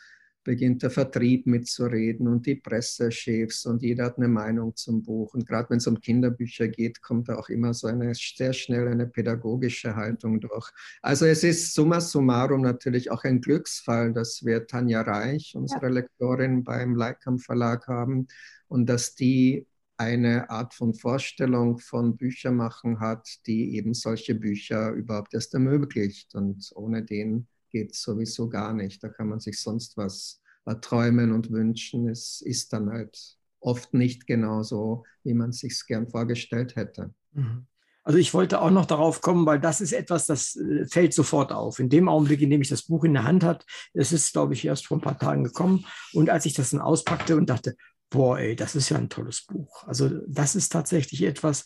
[0.43, 5.33] beginnt der Vertrieb mitzureden und die Pressechefs und jeder hat eine Meinung zum Buch.
[5.33, 8.87] Und gerade wenn es um Kinderbücher geht, kommt da auch immer so eine sehr schnell
[8.87, 10.69] eine pädagogische Haltung durch.
[11.01, 15.91] Also es ist summa summarum natürlich auch ein Glücksfall, dass wir Tanja Reich, unsere ja.
[15.91, 18.27] Lektorin beim Leikam Verlag haben
[18.67, 19.67] und dass die
[20.01, 26.33] eine Art von Vorstellung von Büchermachen hat, die eben solche Bücher überhaupt erst ermöglicht.
[26.33, 29.03] Und ohne den geht sowieso gar nicht.
[29.03, 30.41] Da kann man sich sonst was
[30.81, 32.07] träumen und wünschen.
[32.07, 37.13] Es ist dann halt oft nicht genau so, wie man sich gern vorgestellt hätte.
[37.33, 37.67] Mhm.
[38.03, 41.51] Also ich wollte auch noch darauf kommen, weil das ist etwas, das äh, fällt sofort
[41.51, 41.79] auf.
[41.79, 44.53] In dem Augenblick, in dem ich das Buch in der Hand hatte, es ist, glaube
[44.53, 45.85] ich, erst vor ein paar Tagen gekommen.
[46.13, 47.75] Und als ich das dann auspackte und dachte,
[48.11, 49.87] boah, ey, das ist ja ein tolles Buch.
[49.87, 51.65] Also das ist tatsächlich etwas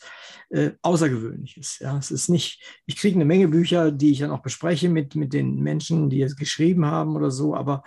[0.49, 1.79] äh, Außergewöhnliches.
[1.79, 5.15] Ja, es ist nicht, ich kriege eine Menge Bücher, die ich dann auch bespreche mit,
[5.15, 7.83] mit den Menschen, die es geschrieben haben oder so, aber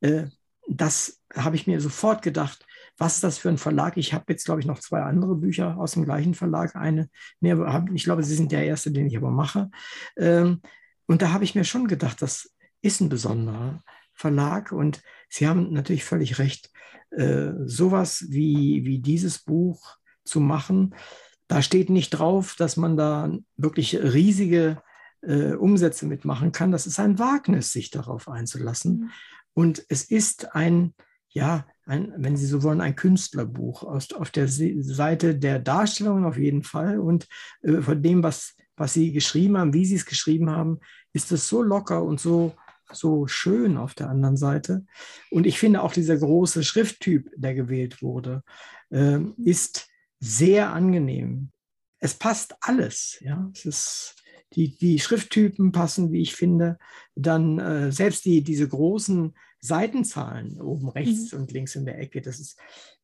[0.00, 0.26] äh,
[0.68, 3.96] das habe ich mir sofort gedacht, was ist das für ein Verlag?
[3.96, 6.76] Ich habe jetzt, glaube ich, noch zwei andere Bücher aus dem gleichen Verlag.
[6.76, 7.08] Eine,
[7.40, 7.54] nee,
[7.94, 9.70] ich glaube, Sie sind der erste, den ich aber mache.
[10.16, 10.60] Ähm,
[11.06, 13.82] und da habe ich mir schon gedacht, das ist ein besonderer
[14.12, 14.70] Verlag.
[14.70, 15.02] Und
[15.34, 16.70] Sie haben natürlich völlig recht,
[17.10, 20.94] äh, sowas wie, wie dieses Buch zu machen,
[21.48, 24.80] da steht nicht drauf, dass man da wirklich riesige
[25.22, 26.70] äh, Umsätze mitmachen kann.
[26.70, 28.92] Das ist ein Wagnis, sich darauf einzulassen.
[28.92, 29.10] Mhm.
[29.54, 30.94] Und es ist ein,
[31.30, 36.38] ja, ein, wenn Sie so wollen, ein Künstlerbuch aus, auf der Seite der Darstellungen auf
[36.38, 37.26] jeden Fall und
[37.62, 40.78] äh, von dem, was, was Sie geschrieben haben, wie Sie es geschrieben haben,
[41.12, 42.54] ist es so locker und so
[42.92, 44.84] so schön auf der anderen Seite.
[45.30, 48.42] Und ich finde auch dieser große Schrifttyp, der gewählt wurde,
[48.90, 49.88] äh, ist
[50.20, 51.50] sehr angenehm.
[51.98, 53.18] Es passt alles.
[53.20, 54.16] Ja, es ist
[54.54, 56.78] die, die Schrifttypen passen, wie ich finde.
[57.14, 61.40] Dann äh, selbst die, diese großen Seitenzahlen oben rechts mhm.
[61.40, 62.20] und links in der Ecke.
[62.20, 62.58] Das ist,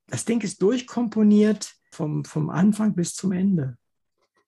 [0.06, 3.76] das Ding ist durchkomponiert vom, vom Anfang bis zum Ende.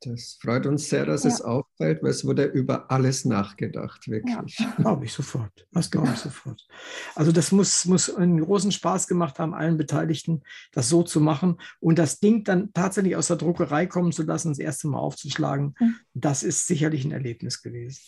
[0.05, 1.31] Das freut uns sehr, dass ja.
[1.31, 4.59] es auffällt, weil es wurde über alles nachgedacht, wirklich.
[4.63, 5.67] Ja, glaube ich sofort.
[5.73, 6.67] Das glaube ich sofort.
[7.15, 10.43] Also das muss, muss einen großen Spaß gemacht haben, allen Beteiligten,
[10.73, 14.49] das so zu machen und das Ding dann tatsächlich aus der Druckerei kommen zu lassen,
[14.49, 15.75] das erste Mal aufzuschlagen.
[15.79, 15.97] Mhm.
[16.15, 18.01] Das ist sicherlich ein Erlebnis gewesen.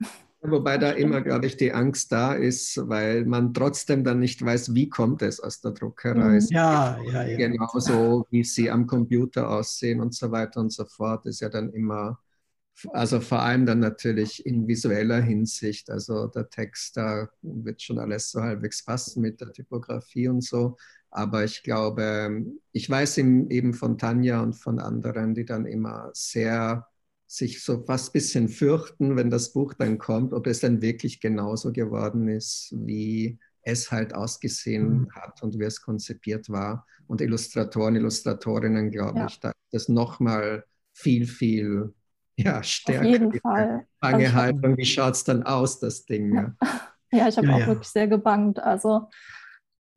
[0.42, 4.74] Wobei da immer, glaube ich, die Angst da ist, weil man trotzdem dann nicht weiß,
[4.74, 6.38] wie kommt es aus der Druckerei.
[6.38, 6.46] Mhm.
[6.50, 7.36] Ja, ja, ja.
[7.38, 11.70] Genauso wie sie am Computer aussehen und so weiter und so fort, ist ja dann
[11.72, 12.18] immer
[12.92, 15.90] also vor allem dann natürlich in visueller Hinsicht.
[15.90, 20.76] Also der Text, da wird schon alles so halbwegs passen mit der Typografie und so.
[21.10, 26.86] Aber ich glaube, ich weiß eben von Tanja und von anderen, die dann immer sehr
[27.30, 31.20] sich so fast ein bisschen fürchten, wenn das Buch dann kommt, ob es dann wirklich
[31.20, 35.12] genauso geworden ist, wie es halt ausgesehen mhm.
[35.12, 36.84] hat und wie es konzipiert war.
[37.06, 39.26] Und Illustratoren, Illustratorinnen, glaube ja.
[39.26, 41.94] ich, da ist das nochmal viel, viel
[42.36, 43.00] ja, stärker.
[43.02, 43.86] Auf jeden Fall.
[44.00, 46.34] Bange also Haltung, wie schaut es dann aus, das Ding?
[46.34, 46.56] Ja,
[47.12, 48.58] ja ich habe ja, auch wirklich sehr gebangt.
[48.58, 49.08] Also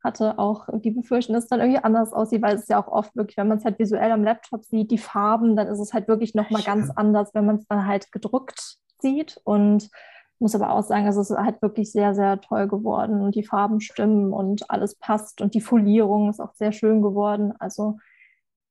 [0.04, 3.16] hatte auch die Befürchtung, dass es dann irgendwie anders aussieht, weil es ja auch oft
[3.16, 6.06] wirklich, wenn man es halt visuell am Laptop sieht, die Farben, dann ist es halt
[6.08, 9.40] wirklich nochmal ganz anders, wenn man es dann halt gedruckt sieht.
[9.44, 9.90] Und
[10.38, 13.80] muss aber auch sagen, es ist halt wirklich sehr, sehr toll geworden und die Farben
[13.80, 17.54] stimmen und alles passt und die Folierung ist auch sehr schön geworden.
[17.58, 17.98] Also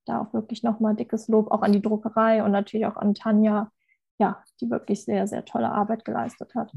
[0.05, 3.71] da auch wirklich nochmal dickes Lob auch an die Druckerei und natürlich auch an Tanja,
[4.19, 6.71] ja, die wirklich sehr, sehr tolle Arbeit geleistet hat.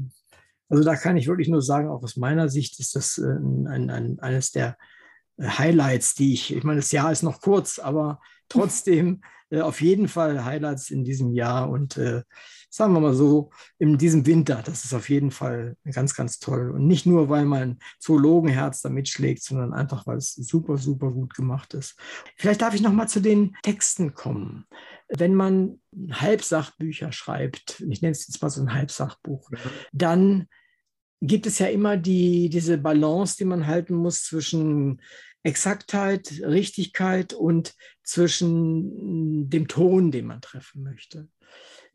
[0.69, 3.89] Also da kann ich wirklich nur sagen, auch aus meiner Sicht ist das äh, ein,
[3.89, 4.77] ein, eines der
[5.37, 9.81] äh, Highlights, die ich, ich meine, das Jahr ist noch kurz, aber trotzdem äh, auf
[9.81, 12.23] jeden Fall Highlights in diesem Jahr und äh,
[12.69, 13.49] sagen wir mal so,
[13.79, 16.71] in diesem Winter, das ist auf jeden Fall ganz, ganz toll.
[16.71, 21.33] Und nicht nur, weil mein Zoologenherz da mitschlägt, sondern einfach, weil es super, super gut
[21.33, 21.97] gemacht ist.
[22.35, 24.65] Vielleicht darf ich noch mal zu den Texten kommen.
[25.09, 25.79] Wenn man
[26.11, 29.49] Halbsachbücher schreibt, ich nenne es jetzt mal so ein Halbsachbuch,
[29.93, 30.47] dann
[31.21, 35.01] gibt es ja immer die, diese Balance, die man halten muss zwischen
[35.43, 41.29] Exaktheit, Richtigkeit und zwischen dem Ton, den man treffen möchte.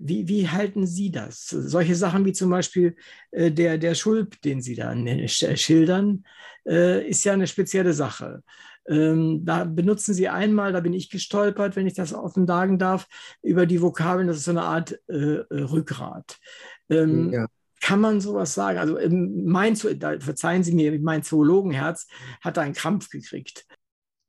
[0.05, 1.49] Wie, wie halten Sie das?
[1.49, 2.97] Solche Sachen wie zum Beispiel
[3.31, 4.95] äh, der, der Schulp, den Sie da
[5.29, 6.25] schildern,
[6.67, 8.43] äh, ist ja eine spezielle Sache.
[8.89, 13.07] Ähm, da benutzen Sie einmal, da bin ich gestolpert, wenn ich das offen sagen darf,
[13.43, 16.39] über die Vokabeln, das ist so eine Art äh, äh Rückgrat.
[16.91, 17.47] Ähm, ja.
[17.81, 18.79] Kann man sowas sagen?
[18.79, 22.07] Also ähm, mein, verzeihen Sie mir, mein Zoologenherz
[22.41, 23.67] hat da einen Krampf gekriegt.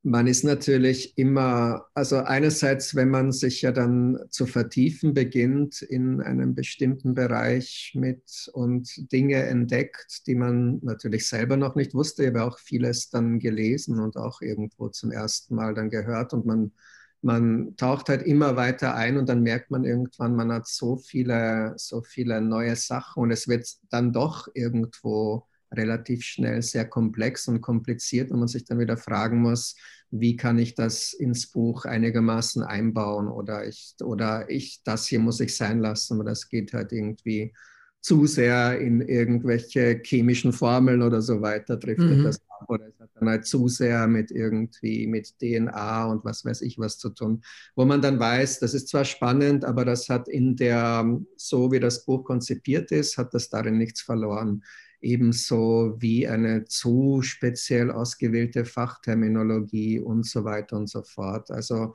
[0.06, 6.20] Man ist natürlich immer, also einerseits, wenn man sich ja dann zu vertiefen beginnt in
[6.20, 12.44] einem bestimmten Bereich mit und Dinge entdeckt, die man natürlich selber noch nicht wusste, aber
[12.44, 16.34] auch vieles dann gelesen und auch irgendwo zum ersten Mal dann gehört.
[16.34, 16.74] Und man,
[17.22, 21.76] man taucht halt immer weiter ein und dann merkt man irgendwann, man hat so viele,
[21.78, 27.62] so viele neue Sachen und es wird dann doch irgendwo relativ schnell sehr komplex und
[27.62, 29.76] kompliziert und man sich dann wieder fragen muss,
[30.12, 35.40] wie kann ich das ins Buch einigermaßen einbauen oder ich, oder ich, das hier muss
[35.40, 37.54] ich sein lassen, aber das geht halt irgendwie
[38.00, 42.24] zu sehr in irgendwelche chemischen Formeln oder so weiter driftet mhm.
[42.26, 46.44] das ab oder es hat dann halt zu sehr mit irgendwie mit DNA und was
[46.44, 47.42] weiß ich was zu tun,
[47.76, 51.80] wo man dann weiß, das ist zwar spannend, aber das hat in der, so wie
[51.80, 54.64] das Buch konzipiert ist, hat das darin nichts verloren
[55.04, 61.52] ebenso wie eine zu speziell ausgewählte Fachterminologie und so weiter und so fort.
[61.52, 61.94] Also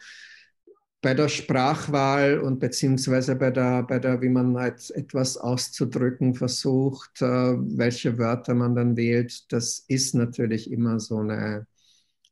[1.00, 7.22] bei der Sprachwahl und beziehungsweise bei der, bei der, wie man halt etwas auszudrücken versucht,
[7.22, 11.66] äh, welche Wörter man dann wählt, das ist natürlich immer so eine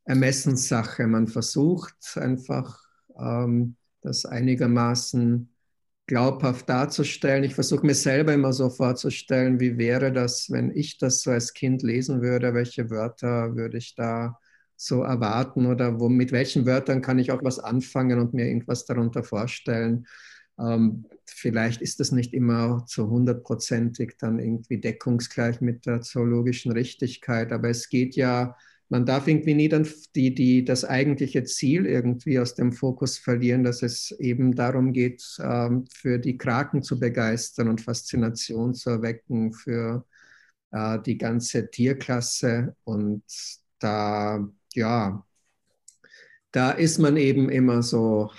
[0.03, 1.07] Ermessenssache.
[1.07, 2.81] Man versucht einfach,
[3.17, 5.49] ähm, das einigermaßen
[6.07, 7.43] glaubhaft darzustellen.
[7.43, 11.53] Ich versuche mir selber immer so vorzustellen, wie wäre das, wenn ich das so als
[11.53, 14.39] Kind lesen würde, welche Wörter würde ich da
[14.77, 18.85] so erwarten oder wo, mit welchen Wörtern kann ich auch was anfangen und mir irgendwas
[18.85, 20.07] darunter vorstellen.
[20.59, 27.51] Ähm, vielleicht ist das nicht immer zu hundertprozentig dann irgendwie deckungsgleich mit der zoologischen Richtigkeit,
[27.51, 28.55] aber es geht ja
[28.89, 33.63] man darf irgendwie nie dann die, die, das eigentliche Ziel irgendwie aus dem Fokus verlieren,
[33.63, 39.53] dass es eben darum geht, ähm, für die Kraken zu begeistern und Faszination zu erwecken
[39.53, 40.05] für
[40.71, 42.75] äh, die ganze Tierklasse.
[42.85, 43.23] Und
[43.79, 45.25] da, ja,
[46.51, 48.31] da ist man eben immer so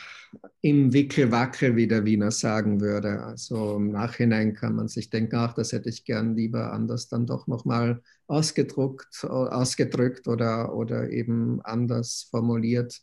[0.60, 3.22] im Wickelwackel, wie der Wiener sagen würde.
[3.22, 7.26] Also im Nachhinein kann man sich denken, ach, das hätte ich gern lieber anders dann
[7.26, 13.00] doch nochmal ausgedruckt, ausgedrückt oder, oder eben anders formuliert.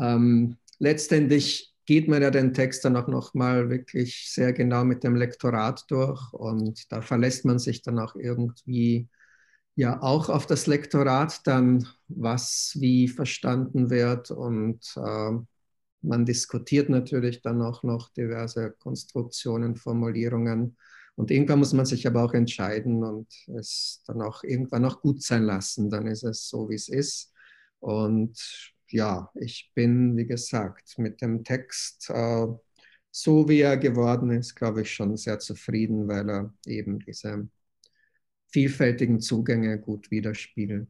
[0.00, 5.16] Ähm, letztendlich geht man ja den Text dann auch nochmal wirklich sehr genau mit dem
[5.16, 9.08] Lektorat durch und da verlässt man sich dann auch irgendwie
[9.76, 15.32] ja auch auf das Lektorat dann, was wie verstanden wird und äh,
[16.04, 20.76] man diskutiert natürlich dann auch noch diverse Konstruktionen, Formulierungen.
[21.16, 25.22] Und irgendwann muss man sich aber auch entscheiden und es dann auch irgendwann auch gut
[25.22, 25.90] sein lassen.
[25.90, 27.32] Dann ist es so, wie es ist.
[27.80, 28.38] Und
[28.88, 32.46] ja, ich bin, wie gesagt, mit dem Text äh,
[33.16, 37.48] so wie er geworden ist, glaube ich, schon sehr zufrieden, weil er eben diese
[38.48, 40.88] vielfältigen Zugänge gut widerspiegelt.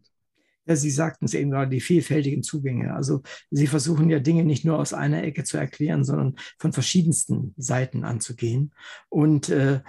[0.66, 2.94] Ja, Sie sagten es eben gerade, die vielfältigen Zugänge.
[2.94, 7.54] Also Sie versuchen ja Dinge nicht nur aus einer Ecke zu erklären, sondern von verschiedensten
[7.56, 8.72] Seiten anzugehen.
[9.08, 9.80] Und äh,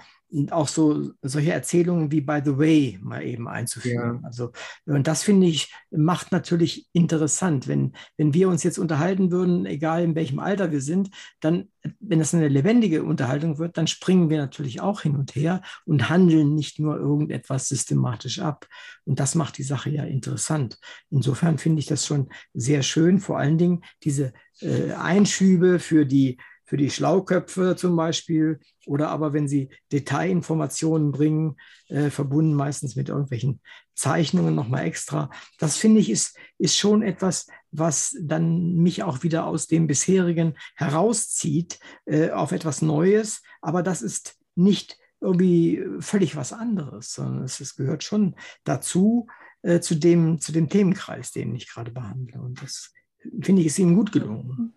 [0.50, 4.20] auch so solche Erzählungen wie By the Way mal eben einzuführen.
[4.22, 4.26] Ja.
[4.26, 4.52] Also,
[4.84, 7.68] und das finde ich, macht natürlich interessant.
[7.68, 11.10] Wenn, wenn wir uns jetzt unterhalten würden, egal in welchem Alter wir sind,
[11.40, 11.68] dann,
[12.00, 16.08] wenn es eine lebendige Unterhaltung wird, dann springen wir natürlich auch hin und her und
[16.08, 18.66] handeln nicht nur irgendetwas systematisch ab.
[19.04, 20.78] Und das macht die Sache ja interessant.
[21.10, 26.38] Insofern finde ich das schon sehr schön, vor allen Dingen diese äh, Einschübe für die
[26.66, 31.56] für die Schlauköpfe zum Beispiel oder aber wenn sie Detailinformationen bringen,
[31.88, 33.60] äh, verbunden meistens mit irgendwelchen
[33.94, 35.30] Zeichnungen nochmal extra.
[35.58, 40.54] Das finde ich ist, ist schon etwas, was dann mich auch wieder aus dem bisherigen
[40.74, 43.42] herauszieht äh, auf etwas Neues.
[43.62, 49.28] Aber das ist nicht irgendwie völlig was anderes, sondern es, es gehört schon dazu,
[49.62, 52.40] äh, zu, dem, zu dem Themenkreis, den ich gerade behandle.
[52.40, 52.92] Und das
[53.40, 54.75] finde ich ist Ihnen gut gelungen.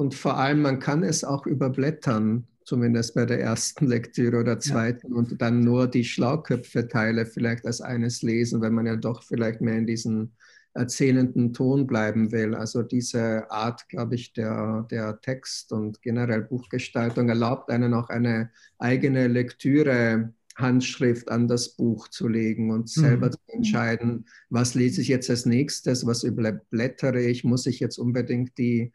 [0.00, 5.10] Und vor allem, man kann es auch überblättern, zumindest bei der ersten Lektüre oder zweiten,
[5.10, 5.14] ja.
[5.14, 9.76] und dann nur die Schlauköpfe-Teile vielleicht als eines lesen, wenn man ja doch vielleicht mehr
[9.76, 10.32] in diesen
[10.72, 12.54] erzählenden Ton bleiben will.
[12.54, 18.50] Also diese Art, glaube ich, der, der Text und generell Buchgestaltung erlaubt einen auch eine
[18.78, 20.32] eigene Lektüre.
[20.56, 23.32] Handschrift an das Buch zu legen und selber mhm.
[23.32, 28.58] zu entscheiden, was lese ich jetzt als nächstes, was überblättere ich, muss ich jetzt unbedingt
[28.58, 28.92] die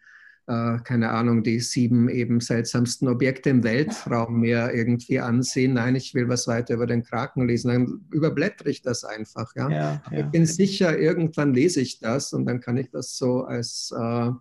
[0.48, 5.74] äh, keine Ahnung, die sieben eben seltsamsten Objekte im Weltraum mir irgendwie ansehen.
[5.74, 7.70] Nein, ich will was weiter über den Kraken lesen.
[7.70, 9.56] Dann überblättere ich das einfach.
[9.56, 9.70] Ja?
[9.70, 10.20] ja, ja.
[10.20, 14.32] Ich bin sicher, irgendwann lese ich das und dann kann ich das so als äh,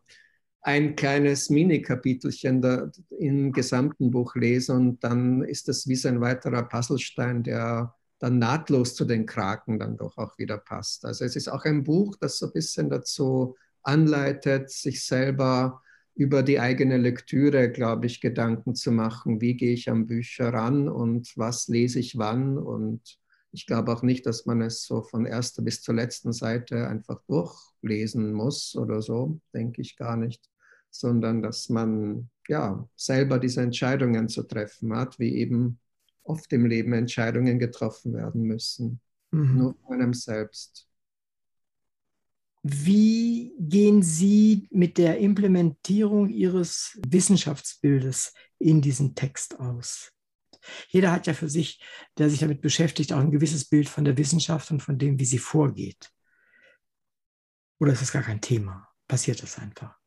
[0.60, 6.62] ein kleines Mini-Kapitelchen im gesamten Buch lesen und dann ist das wie so ein weiterer
[6.64, 11.04] Puzzlestein, der dann nahtlos zu den Kraken dann doch auch wieder passt.
[11.04, 15.82] Also es ist auch ein Buch, das so ein bisschen dazu anleitet, sich selber
[16.14, 19.40] über die eigene Lektüre, glaube ich, Gedanken zu machen.
[19.40, 22.56] Wie gehe ich an Bücher ran und was lese ich wann?
[22.56, 23.18] Und
[23.50, 27.20] ich glaube auch nicht, dass man es so von erster bis zur letzten Seite einfach
[27.26, 30.48] durchlesen muss oder so, denke ich gar nicht,
[30.90, 35.80] sondern dass man ja selber diese Entscheidungen zu treffen hat, wie eben
[36.22, 39.00] oft im Leben Entscheidungen getroffen werden müssen,
[39.30, 39.58] mhm.
[39.58, 40.88] nur von einem selbst.
[42.66, 50.12] Wie gehen Sie mit der Implementierung Ihres Wissenschaftsbildes in diesen Text aus?
[50.88, 51.84] Jeder hat ja für sich,
[52.16, 55.26] der sich damit beschäftigt, auch ein gewisses Bild von der Wissenschaft und von dem, wie
[55.26, 56.10] sie vorgeht.
[57.80, 58.88] Oder ist das gar kein Thema?
[59.06, 59.98] Passiert das einfach?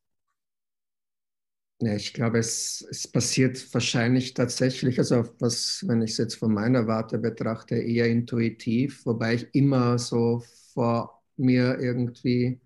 [1.79, 6.51] Ja, ich glaube, es, es passiert wahrscheinlich tatsächlich, also was, wenn ich es jetzt von
[6.51, 10.43] meiner Warte betrachte, eher intuitiv, wobei ich immer so
[10.73, 12.59] vor mir irgendwie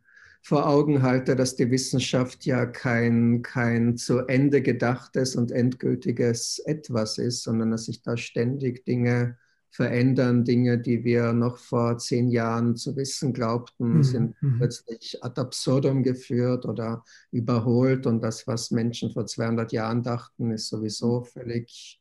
[0.43, 7.17] vor Augen halte, dass die Wissenschaft ja kein, kein zu Ende gedachtes und endgültiges Etwas
[7.17, 9.37] ist, sondern dass sich da ständig Dinge
[9.69, 10.43] verändern.
[10.43, 14.03] Dinge, die wir noch vor zehn Jahren zu wissen glaubten, mhm.
[14.03, 14.57] sind mhm.
[14.57, 18.07] plötzlich ad absurdum geführt oder überholt.
[18.07, 22.00] Und das, was Menschen vor 200 Jahren dachten, ist sowieso völlig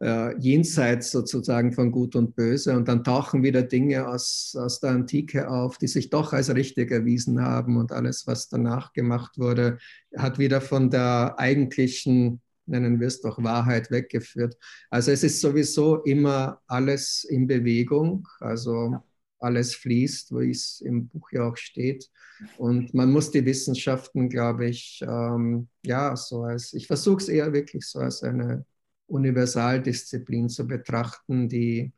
[0.00, 2.76] äh, jenseits sozusagen von Gut und Böse.
[2.76, 6.90] Und dann tauchen wieder Dinge aus, aus der Antike auf, die sich doch als richtig
[6.90, 7.76] erwiesen haben.
[7.76, 9.78] Und alles, was danach gemacht wurde,
[10.16, 14.56] hat wieder von der eigentlichen, nennen wir es doch, Wahrheit weggeführt.
[14.90, 18.28] Also es ist sowieso immer alles in Bewegung.
[18.40, 18.96] Also
[19.40, 22.10] alles fließt, wie es im Buch ja auch steht.
[22.56, 27.52] Und man muss die Wissenschaften, glaube ich, ähm, ja, so als, ich versuche es eher
[27.52, 28.64] wirklich so als eine
[29.08, 31.92] Universaldisziplin zu betrachten, die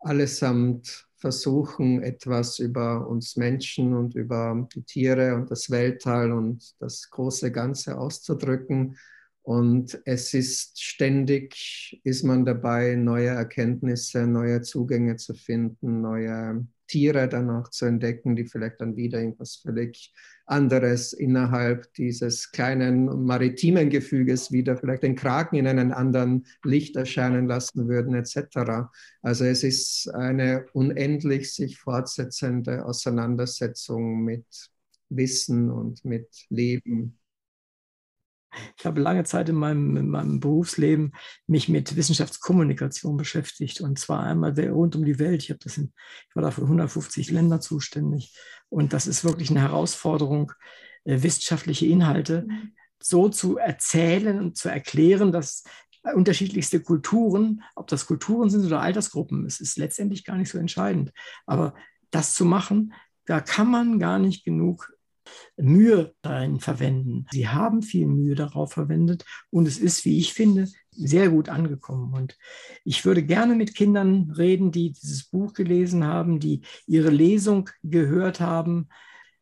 [0.00, 7.10] allesamt versuchen, etwas über uns Menschen und über die Tiere und das Weltall und das
[7.10, 8.98] große Ganze auszudrücken.
[9.42, 17.28] Und es ist ständig, ist man dabei, neue Erkenntnisse, neue Zugänge zu finden, neue Tiere
[17.28, 20.12] dann auch zu entdecken, die vielleicht dann wieder irgendwas völlig
[20.46, 27.46] anderes innerhalb dieses kleinen maritimen Gefüges wieder vielleicht den Kraken in einem anderen Licht erscheinen
[27.46, 28.88] lassen würden, etc.
[29.22, 34.46] Also es ist eine unendlich sich fortsetzende Auseinandersetzung mit
[35.08, 37.18] Wissen und mit Leben.
[38.78, 41.12] Ich habe lange Zeit in meinem, in meinem, Berufsleben
[41.46, 45.42] mich mit Wissenschaftskommunikation beschäftigt und zwar einmal rund um die Welt.
[45.42, 45.92] Ich, habe das in,
[46.28, 48.36] ich war da für 150 Länder zuständig
[48.68, 50.52] und das ist wirklich eine Herausforderung,
[51.04, 52.46] äh, wissenschaftliche Inhalte
[52.98, 55.64] so zu erzählen und zu erklären, dass
[56.14, 61.12] unterschiedlichste Kulturen, ob das Kulturen sind oder Altersgruppen, es ist letztendlich gar nicht so entscheidend.
[61.46, 61.74] Aber
[62.10, 62.94] das zu machen,
[63.24, 64.95] da kann man gar nicht genug
[65.56, 67.26] Mühe darin verwenden.
[67.30, 72.12] Sie haben viel Mühe darauf verwendet und es ist, wie ich finde, sehr gut angekommen.
[72.14, 72.36] Und
[72.84, 78.40] ich würde gerne mit Kindern reden, die dieses Buch gelesen haben, die ihre Lesung gehört
[78.40, 78.88] haben,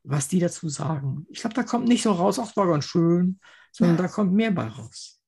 [0.03, 1.27] was die dazu sagen.
[1.31, 3.41] Ich glaube, da kommt nicht so raus, ach, war ganz schön,
[3.73, 5.21] sondern da kommt mehr bei raus.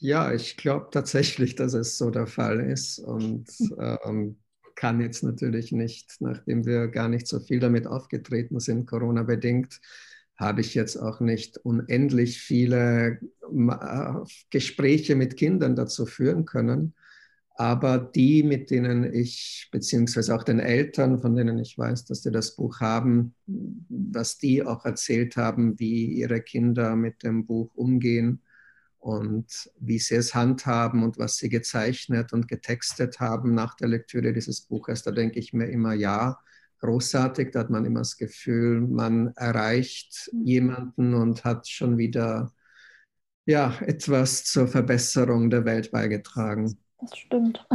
[0.00, 3.46] Ja, ich glaube tatsächlich, dass es so der Fall ist und
[4.04, 4.38] ähm,
[4.78, 9.80] kann jetzt natürlich nicht, nachdem wir gar nicht so viel damit aufgetreten sind, Corona bedingt,
[10.36, 14.12] habe ich jetzt auch nicht unendlich viele äh,
[14.50, 16.94] Gespräche mit Kindern dazu führen können.
[17.56, 22.30] Aber die, mit denen ich, beziehungsweise auch den Eltern, von denen ich weiß, dass sie
[22.30, 28.42] das Buch haben, was die auch erzählt haben, wie ihre Kinder mit dem Buch umgehen
[28.98, 34.32] und wie sie es handhaben und was sie gezeichnet und getextet haben nach der Lektüre
[34.32, 36.38] dieses Buches, da denke ich mir immer, ja,
[36.80, 42.52] großartig, da hat man immer das Gefühl, man erreicht jemanden und hat schon wieder
[43.46, 46.78] ja, etwas zur Verbesserung der Welt beigetragen.
[47.00, 47.66] Das stimmt.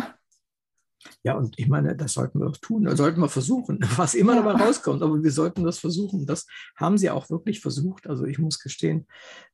[1.23, 4.35] Ja, und ich meine, das sollten wir auch tun, das sollten wir versuchen, was immer
[4.35, 6.25] dabei rauskommt, aber wir sollten das versuchen.
[6.25, 6.45] Das
[6.75, 8.07] haben sie auch wirklich versucht.
[8.07, 9.07] Also ich muss gestehen,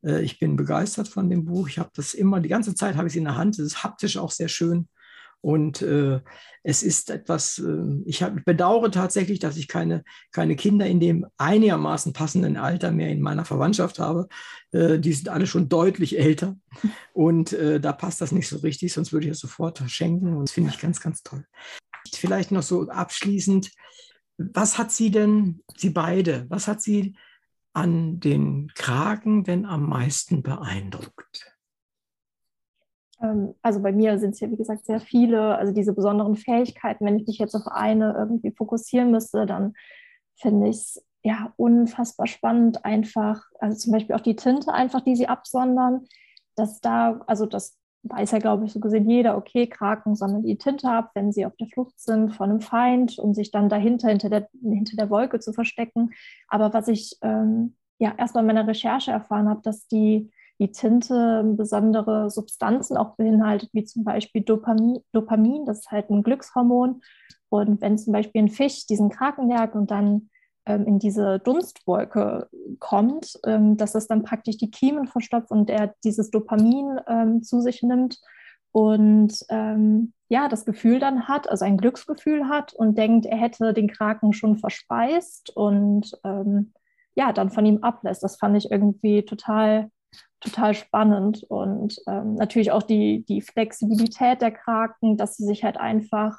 [0.03, 1.67] äh, ich bin begeistert von dem Buch.
[1.67, 3.59] Ich habe das immer, die ganze Zeit habe ich es in der Hand.
[3.59, 4.87] Es ist haptisch auch sehr schön.
[5.41, 6.19] Und äh,
[6.63, 11.25] es ist etwas, äh, ich hab, bedauere tatsächlich, dass ich keine, keine Kinder in dem
[11.37, 14.27] einigermaßen passenden Alter mehr in meiner Verwandtschaft habe.
[14.71, 16.57] Äh, die sind alle schon deutlich älter.
[17.13, 20.35] Und äh, da passt das nicht so richtig, sonst würde ich es sofort verschenken.
[20.35, 21.45] Und das finde ich ganz, ganz toll.
[22.11, 23.71] Vielleicht noch so abschließend,
[24.37, 27.15] was hat Sie denn, Sie beide, was hat Sie
[27.73, 31.48] an den Kragen denn am meisten beeindruckt?
[33.21, 37.05] Ähm, also bei mir sind es ja, wie gesagt, sehr viele, also diese besonderen Fähigkeiten.
[37.05, 39.73] Wenn ich mich jetzt auf eine irgendwie fokussieren müsste, dann
[40.35, 45.15] finde ich es ja unfassbar spannend, einfach, also zum Beispiel auch die Tinte einfach, die
[45.15, 46.05] sie absondern,
[46.55, 50.57] dass da, also das weiß ja, glaube ich, so gesehen jeder, okay, Kraken sondern die
[50.57, 54.09] Tinte ab, wenn sie auf der Flucht sind von einem Feind, um sich dann dahinter,
[54.09, 56.11] hinter der, hinter der Wolke zu verstecken.
[56.47, 61.43] Aber was ich ähm, ja erst bei meiner Recherche erfahren habe, dass die die Tinte
[61.55, 67.01] besondere Substanzen auch beinhaltet, wie zum Beispiel Dopamin, Dopamin, das ist halt ein Glückshormon.
[67.49, 70.29] Und wenn zum Beispiel ein Fisch diesen Kraken jagt und dann
[70.65, 72.47] ähm, in diese Dunstwolke
[72.79, 77.61] kommt, ähm, dass das dann praktisch die Kiemen verstopft und er dieses Dopamin ähm, zu
[77.61, 78.19] sich nimmt
[78.71, 83.73] und ähm, ja, das Gefühl dann hat, also ein Glücksgefühl hat und denkt, er hätte
[83.73, 86.73] den Kraken schon verspeist und ähm,
[87.15, 88.23] ja, dann von ihm ablässt.
[88.23, 89.89] Das fand ich irgendwie total
[90.39, 95.77] total spannend und ähm, natürlich auch die, die Flexibilität der Kraken, dass sie sich halt
[95.77, 96.37] einfach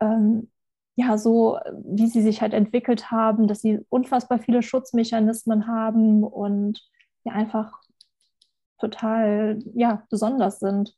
[0.00, 0.50] ähm,
[0.96, 6.82] ja so, wie sie sich halt entwickelt haben, dass sie unfassbar viele Schutzmechanismen haben und
[7.24, 7.80] ja einfach
[8.78, 10.94] total ja besonders sind.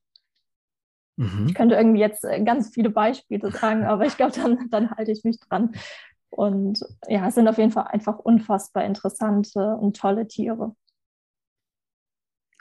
[1.16, 1.46] Mhm.
[1.46, 5.24] Ich könnte irgendwie jetzt ganz viele Beispiele sagen, aber ich glaube, dann, dann halte ich
[5.24, 5.72] mich dran.
[6.30, 10.74] Und ja, es sind auf jeden Fall einfach unfassbar interessante und tolle Tiere.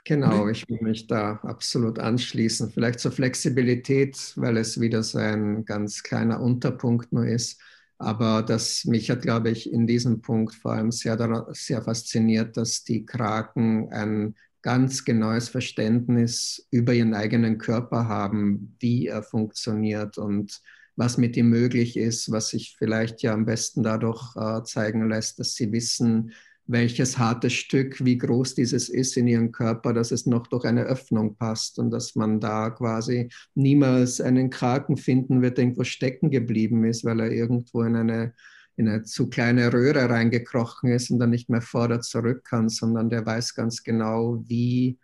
[0.06, 2.70] Genau, ich will mich da absolut anschließen.
[2.70, 7.58] Vielleicht zur Flexibilität, weil es wieder so ein ganz kleiner Unterpunkt nur ist.
[7.96, 11.16] Aber das mich hat, glaube ich, in diesem Punkt vor allem sehr,
[11.52, 19.06] sehr fasziniert, dass die Kraken ein ganz genaues Verständnis über ihren eigenen Körper haben, wie
[19.06, 20.60] er funktioniert und
[20.96, 25.38] was mit ihm möglich ist, was sich vielleicht ja am besten dadurch äh, zeigen lässt,
[25.38, 26.32] dass sie wissen,
[26.66, 30.84] welches harte Stück, wie groß dieses ist in ihrem Körper, dass es noch durch eine
[30.84, 36.30] Öffnung passt und dass man da quasi niemals einen Kraken finden wird, der irgendwo stecken
[36.30, 38.34] geblieben ist, weil er irgendwo in eine,
[38.76, 42.68] in eine zu kleine Röhre reingekrochen ist und dann nicht mehr vor oder zurück kann,
[42.68, 44.98] sondern der weiß ganz genau, wie,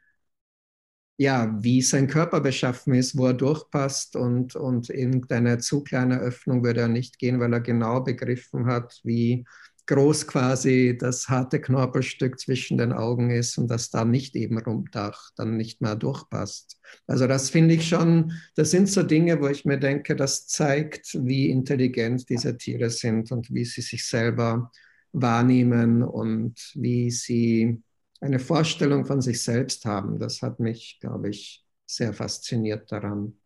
[1.19, 6.65] ja, wie sein Körper beschaffen ist, wo er durchpasst und, und irgendeine zu kleine Öffnung
[6.65, 9.45] würde er nicht gehen, weil er genau begriffen hat, wie
[9.91, 15.31] groß quasi das harte Knorpelstück zwischen den Augen ist und das da nicht eben rumdach,
[15.35, 16.81] dann nicht mehr durchpasst.
[17.09, 21.19] Also das finde ich schon, das sind so Dinge, wo ich mir denke, das zeigt,
[21.27, 24.71] wie intelligent diese Tiere sind und wie sie sich selber
[25.13, 27.83] wahrnehmen und wie sie
[28.21, 30.21] eine Vorstellung von sich selbst haben.
[30.21, 33.40] Das hat mich, glaube ich, sehr fasziniert daran.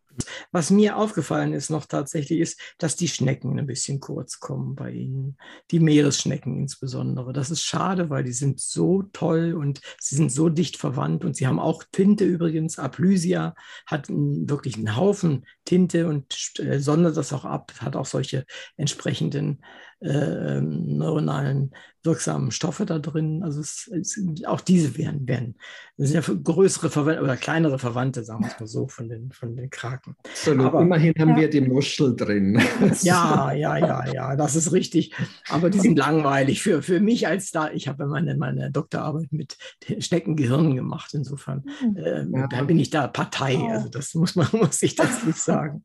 [0.51, 4.91] Was mir aufgefallen ist noch tatsächlich, ist, dass die Schnecken ein bisschen kurz kommen bei
[4.91, 5.37] Ihnen.
[5.71, 7.33] Die Meeresschnecken insbesondere.
[7.33, 11.35] Das ist schade, weil die sind so toll und sie sind so dicht verwandt und
[11.35, 12.79] sie haben auch Tinte übrigens.
[12.79, 13.55] Aplysia
[13.85, 18.45] hat wirklich einen Haufen Tinte und äh, sondert das auch ab, hat auch solche
[18.77, 19.63] entsprechenden
[20.01, 21.71] äh, neuronalen
[22.03, 23.41] wirksamen Stoffe da drin.
[23.43, 25.55] Also es, es, auch diese werden, werden
[25.97, 29.31] das sind ja größere Verwandte oder kleinere Verwandte, sagen wir es mal so, von den,
[29.31, 30.15] von den Kraken.
[30.23, 30.65] Absolut.
[30.65, 31.37] Aber, Immerhin haben ja.
[31.37, 32.61] wir die Muschel drin.
[33.01, 35.13] Ja, ja, ja, ja, das ist richtig.
[35.49, 36.61] Aber die sind langweilig.
[36.61, 39.57] Für, für mich als da, ich habe meine, meine Doktorarbeit mit
[39.99, 41.13] Schneckengehirn gemacht.
[41.13, 41.63] Insofern
[41.95, 42.47] äh, ja.
[42.47, 43.57] da bin ich da Partei.
[43.69, 45.83] Also das muss man, muss ich das nicht sagen.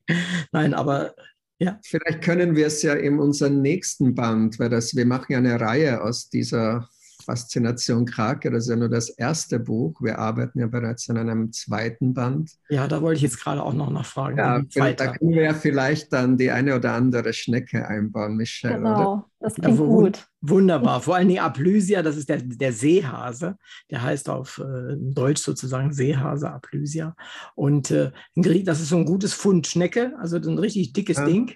[0.53, 1.15] Nein, aber
[1.61, 1.79] ja.
[1.85, 5.61] Vielleicht können wir es ja in unserem nächsten Band, weil das, wir machen ja eine
[5.61, 6.89] Reihe aus dieser
[7.25, 10.01] Faszination Krake, das ist ja nur das erste Buch.
[10.01, 12.51] Wir arbeiten ja bereits an einem zweiten Band.
[12.69, 14.39] Ja, da wollte ich jetzt gerade auch noch nachfragen.
[14.39, 14.63] Ja,
[14.93, 18.77] da können wir ja vielleicht dann die eine oder andere Schnecke einbauen, Michelle.
[18.77, 19.30] Genau, oder?
[19.41, 20.27] Das klingt ja, gut.
[20.43, 21.01] Wunderbar.
[21.01, 23.57] Vor allem die Aplysia, das ist der, der Seehase.
[23.91, 27.17] Der heißt auf äh, Deutsch sozusagen Seehase Aplysia.
[27.55, 31.25] Und äh, das ist so ein gutes Pfund Schnecke, also ein richtig dickes ja.
[31.25, 31.55] Ding.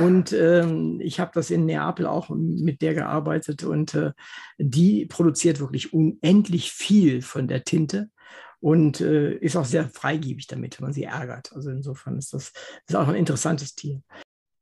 [0.00, 4.12] Und ähm, ich habe das in Neapel auch mit der gearbeitet und äh,
[4.58, 8.08] die produziert wirklich unendlich viel von der Tinte
[8.60, 11.52] und äh, ist auch sehr freigebig damit, wenn man sie ärgert.
[11.54, 14.02] Also insofern ist das, das ist auch ein interessantes Tier.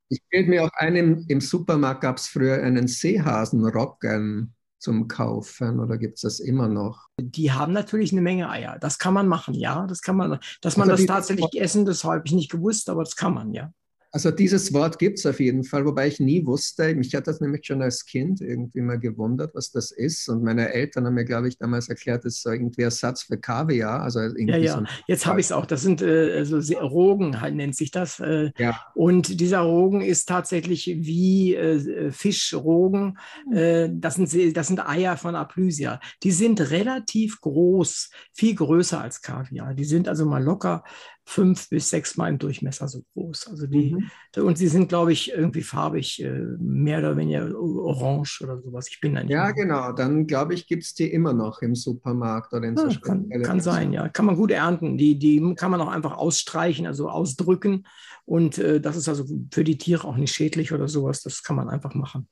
[0.08, 5.96] Ich fällt mir auch ein, im, Supermarkt gab es früher einen Seehasenrocken zum Kaufen oder
[5.96, 7.06] gibt es das immer noch?
[7.18, 8.78] Die haben natürlich eine Menge Eier.
[8.78, 9.86] Das kann man machen, ja.
[9.86, 13.02] Das kann man, dass man also das tatsächlich essen, das habe ich nicht gewusst, aber
[13.02, 13.72] das kann man, ja.
[14.14, 17.40] Also dieses Wort gibt es auf jeden Fall, wobei ich nie wusste, mich hat das
[17.40, 20.28] nämlich schon als Kind irgendwie mal gewundert, was das ist.
[20.28, 23.38] Und meine Eltern haben mir, glaube ich, damals erklärt, das ist so irgendwie Ersatz für
[23.38, 24.02] Kaviar.
[24.02, 25.66] Also irgendwie ja, ja, so jetzt habe ich es auch.
[25.66, 28.20] Das sind äh, also Rogen, halt, nennt sich das.
[28.20, 28.80] Äh, ja.
[28.94, 33.18] Und dieser Rogen ist tatsächlich wie äh, Fischrogen.
[33.52, 35.98] Äh, das, sind, das sind Eier von Aplysia.
[36.22, 39.74] Die sind relativ groß, viel größer als Kaviar.
[39.74, 40.84] Die sind also mal locker
[41.26, 43.48] fünf bis sechs Mal im Durchmesser so groß.
[43.48, 44.44] Also die, mhm.
[44.44, 48.88] und sie sind, glaube ich, irgendwie farbig, äh, mehr oder weniger orange oder sowas.
[48.88, 49.32] Ich bin da nicht.
[49.32, 49.54] Ja, mehr.
[49.54, 49.92] genau.
[49.92, 53.28] Dann, glaube ich, gibt es die immer noch im Supermarkt oder in ja, so Kann,
[53.42, 54.08] kann sein, ja.
[54.08, 54.98] Kann man gut ernten.
[54.98, 57.86] Die, die kann man auch einfach ausstreichen, also ausdrücken.
[58.26, 61.22] Und äh, das ist also für die Tiere auch nicht schädlich oder sowas.
[61.22, 62.28] Das kann man einfach machen.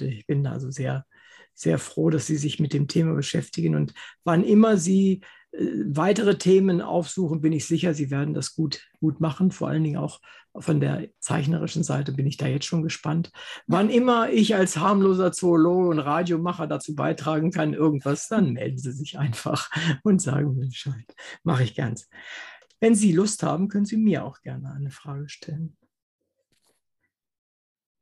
[0.00, 1.06] Ich bin da also sehr,
[1.54, 3.76] sehr froh, dass Sie sich mit dem Thema beschäftigen.
[3.76, 3.94] Und
[4.24, 5.22] wann immer Sie
[5.86, 9.50] weitere Themen aufsuchen, bin ich sicher, Sie werden das gut, gut machen.
[9.50, 10.20] Vor allen Dingen auch
[10.58, 13.30] von der zeichnerischen Seite bin ich da jetzt schon gespannt.
[13.66, 18.92] Wann immer ich als harmloser Zoologe und Radiomacher dazu beitragen kann, irgendwas, dann melden Sie
[18.92, 19.70] sich einfach
[20.02, 21.14] und sagen mir Bescheid.
[21.42, 21.94] Mache ich gern.
[22.80, 25.76] Wenn Sie Lust haben, können Sie mir auch gerne eine Frage stellen.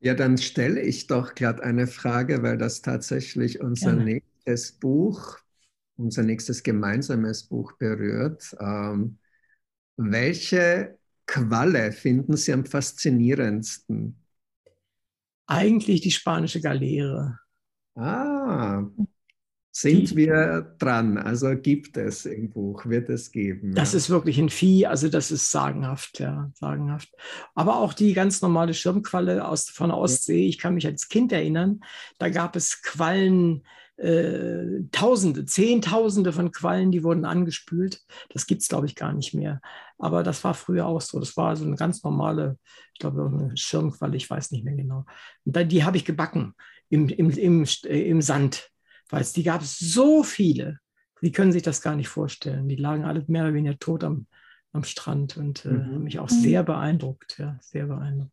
[0.00, 4.04] Ja, dann stelle ich doch gerade eine Frage, weil das tatsächlich unser gerne.
[4.04, 5.38] nächstes Buch
[5.96, 8.56] unser nächstes gemeinsames Buch berührt.
[8.60, 9.18] Ähm,
[9.96, 14.18] welche Qualle finden Sie am faszinierendsten?
[15.46, 17.38] Eigentlich die spanische Galeere.
[17.94, 18.84] Ah,
[19.76, 21.18] sind die, wir dran?
[21.18, 23.74] Also gibt es im Buch, wird es geben.
[23.74, 23.98] Das ja.
[23.98, 27.10] ist wirklich ein Vieh, also das ist sagenhaft, ja, sagenhaft.
[27.56, 31.32] Aber auch die ganz normale Schirmqualle aus, von der Ostsee, ich kann mich als Kind
[31.32, 31.80] erinnern,
[32.18, 33.66] da gab es Quallen,
[33.96, 38.00] äh, Tausende, Zehntausende von Quallen, die wurden angespült.
[38.30, 39.60] Das gibt es, glaube ich, gar nicht mehr.
[39.98, 41.20] Aber das war früher auch so.
[41.20, 42.58] Das war so eine ganz normale,
[42.92, 45.04] ich glaube, eine Schirmqualle, ich weiß nicht mehr genau.
[45.44, 46.54] Und dann, die habe ich gebacken
[46.88, 48.70] im, im, im, äh, im Sand,
[49.10, 50.78] weil es die gab es so viele.
[51.22, 52.68] Die können sich das gar nicht vorstellen.
[52.68, 54.26] Die lagen alle mehr oder weniger tot am,
[54.72, 56.02] am Strand und äh, mhm.
[56.02, 57.38] mich auch sehr beeindruckt.
[57.38, 58.32] Ja, sehr beeindruckt.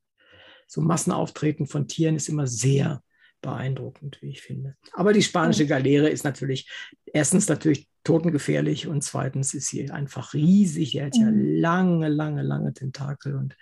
[0.68, 3.02] So Massenauftreten von Tieren ist immer sehr
[3.42, 4.76] beeindruckend, wie ich finde.
[4.94, 6.70] Aber die spanische Galeere ist natürlich
[7.06, 10.92] erstens natürlich totengefährlich und zweitens ist sie einfach riesig.
[10.92, 11.60] Die hat ja mhm.
[11.60, 13.56] lange, lange, lange Tentakel und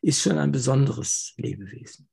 [0.00, 2.08] ist schon ein besonderes Lebewesen.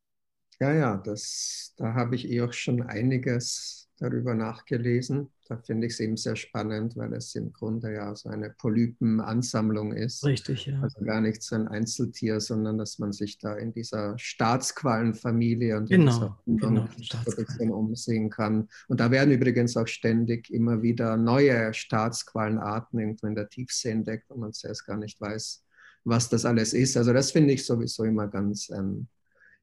[0.60, 5.32] Ja, ja, das, da habe ich eh auch schon einiges darüber nachgelesen.
[5.50, 9.94] Da finde ich es eben sehr spannend, weil es im Grunde ja so eine Polypenansammlung
[9.94, 10.24] ist.
[10.24, 10.80] Richtig, ja.
[10.80, 15.90] Also gar nicht so ein Einzeltier, sondern dass man sich da in dieser Staatsquallenfamilie und
[15.90, 18.70] genau, in dieser genau, umsehen kann.
[18.90, 24.30] Und da werden übrigens auch ständig immer wieder neue Staatsquallenarten irgendwo in der Tiefsee entdeckt,
[24.30, 25.66] wo man zuerst gar nicht weiß,
[26.04, 26.96] was das alles ist.
[26.96, 29.08] Also das finde ich sowieso immer ganz ähm,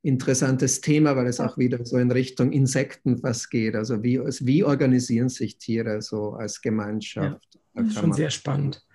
[0.02, 3.74] interessantes Thema, weil es auch wieder so in Richtung Insekten was geht.
[3.74, 7.59] Also wie, wie organisieren sich Tiere so als Gemeinschaft?
[7.74, 8.86] Ja, schon sehr spannend.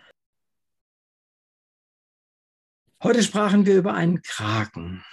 [3.03, 5.03] Heute sprachen wir über einen Kraken.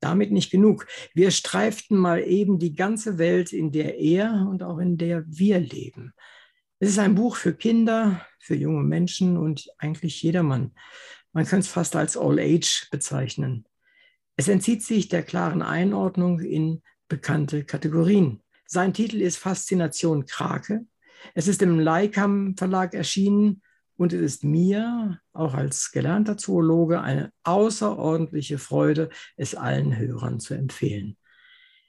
[0.00, 0.86] Damit nicht genug.
[1.14, 5.60] Wir streiften mal eben die ganze Welt, in der er und auch in der wir
[5.60, 6.12] leben.
[6.78, 10.72] Es ist ein Buch für Kinder, für junge Menschen und eigentlich jedermann.
[11.32, 13.66] Man könnte es fast als All Age bezeichnen.
[14.36, 18.42] Es entzieht sich der klaren Einordnung in bekannte Kategorien.
[18.66, 20.86] Sein Titel ist Faszination Krake.
[21.34, 23.62] Es ist im Leikam Verlag erschienen
[23.96, 30.54] und es ist mir, auch als gelernter Zoologe, eine außerordentliche Freude, es allen Hörern zu
[30.54, 31.16] empfehlen.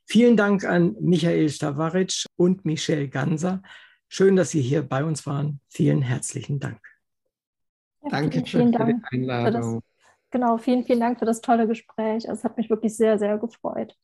[0.05, 3.61] Vielen Dank an Michael Stavaric und Michelle Ganser.
[4.07, 5.59] Schön, dass Sie hier bei uns waren.
[5.67, 6.79] Vielen herzlichen Dank.
[8.03, 9.81] Ja, Danke vielen, für die Einladung.
[10.31, 12.25] Genau, vielen, vielen Dank für das tolle Gespräch.
[12.25, 13.95] Es hat mich wirklich sehr, sehr gefreut.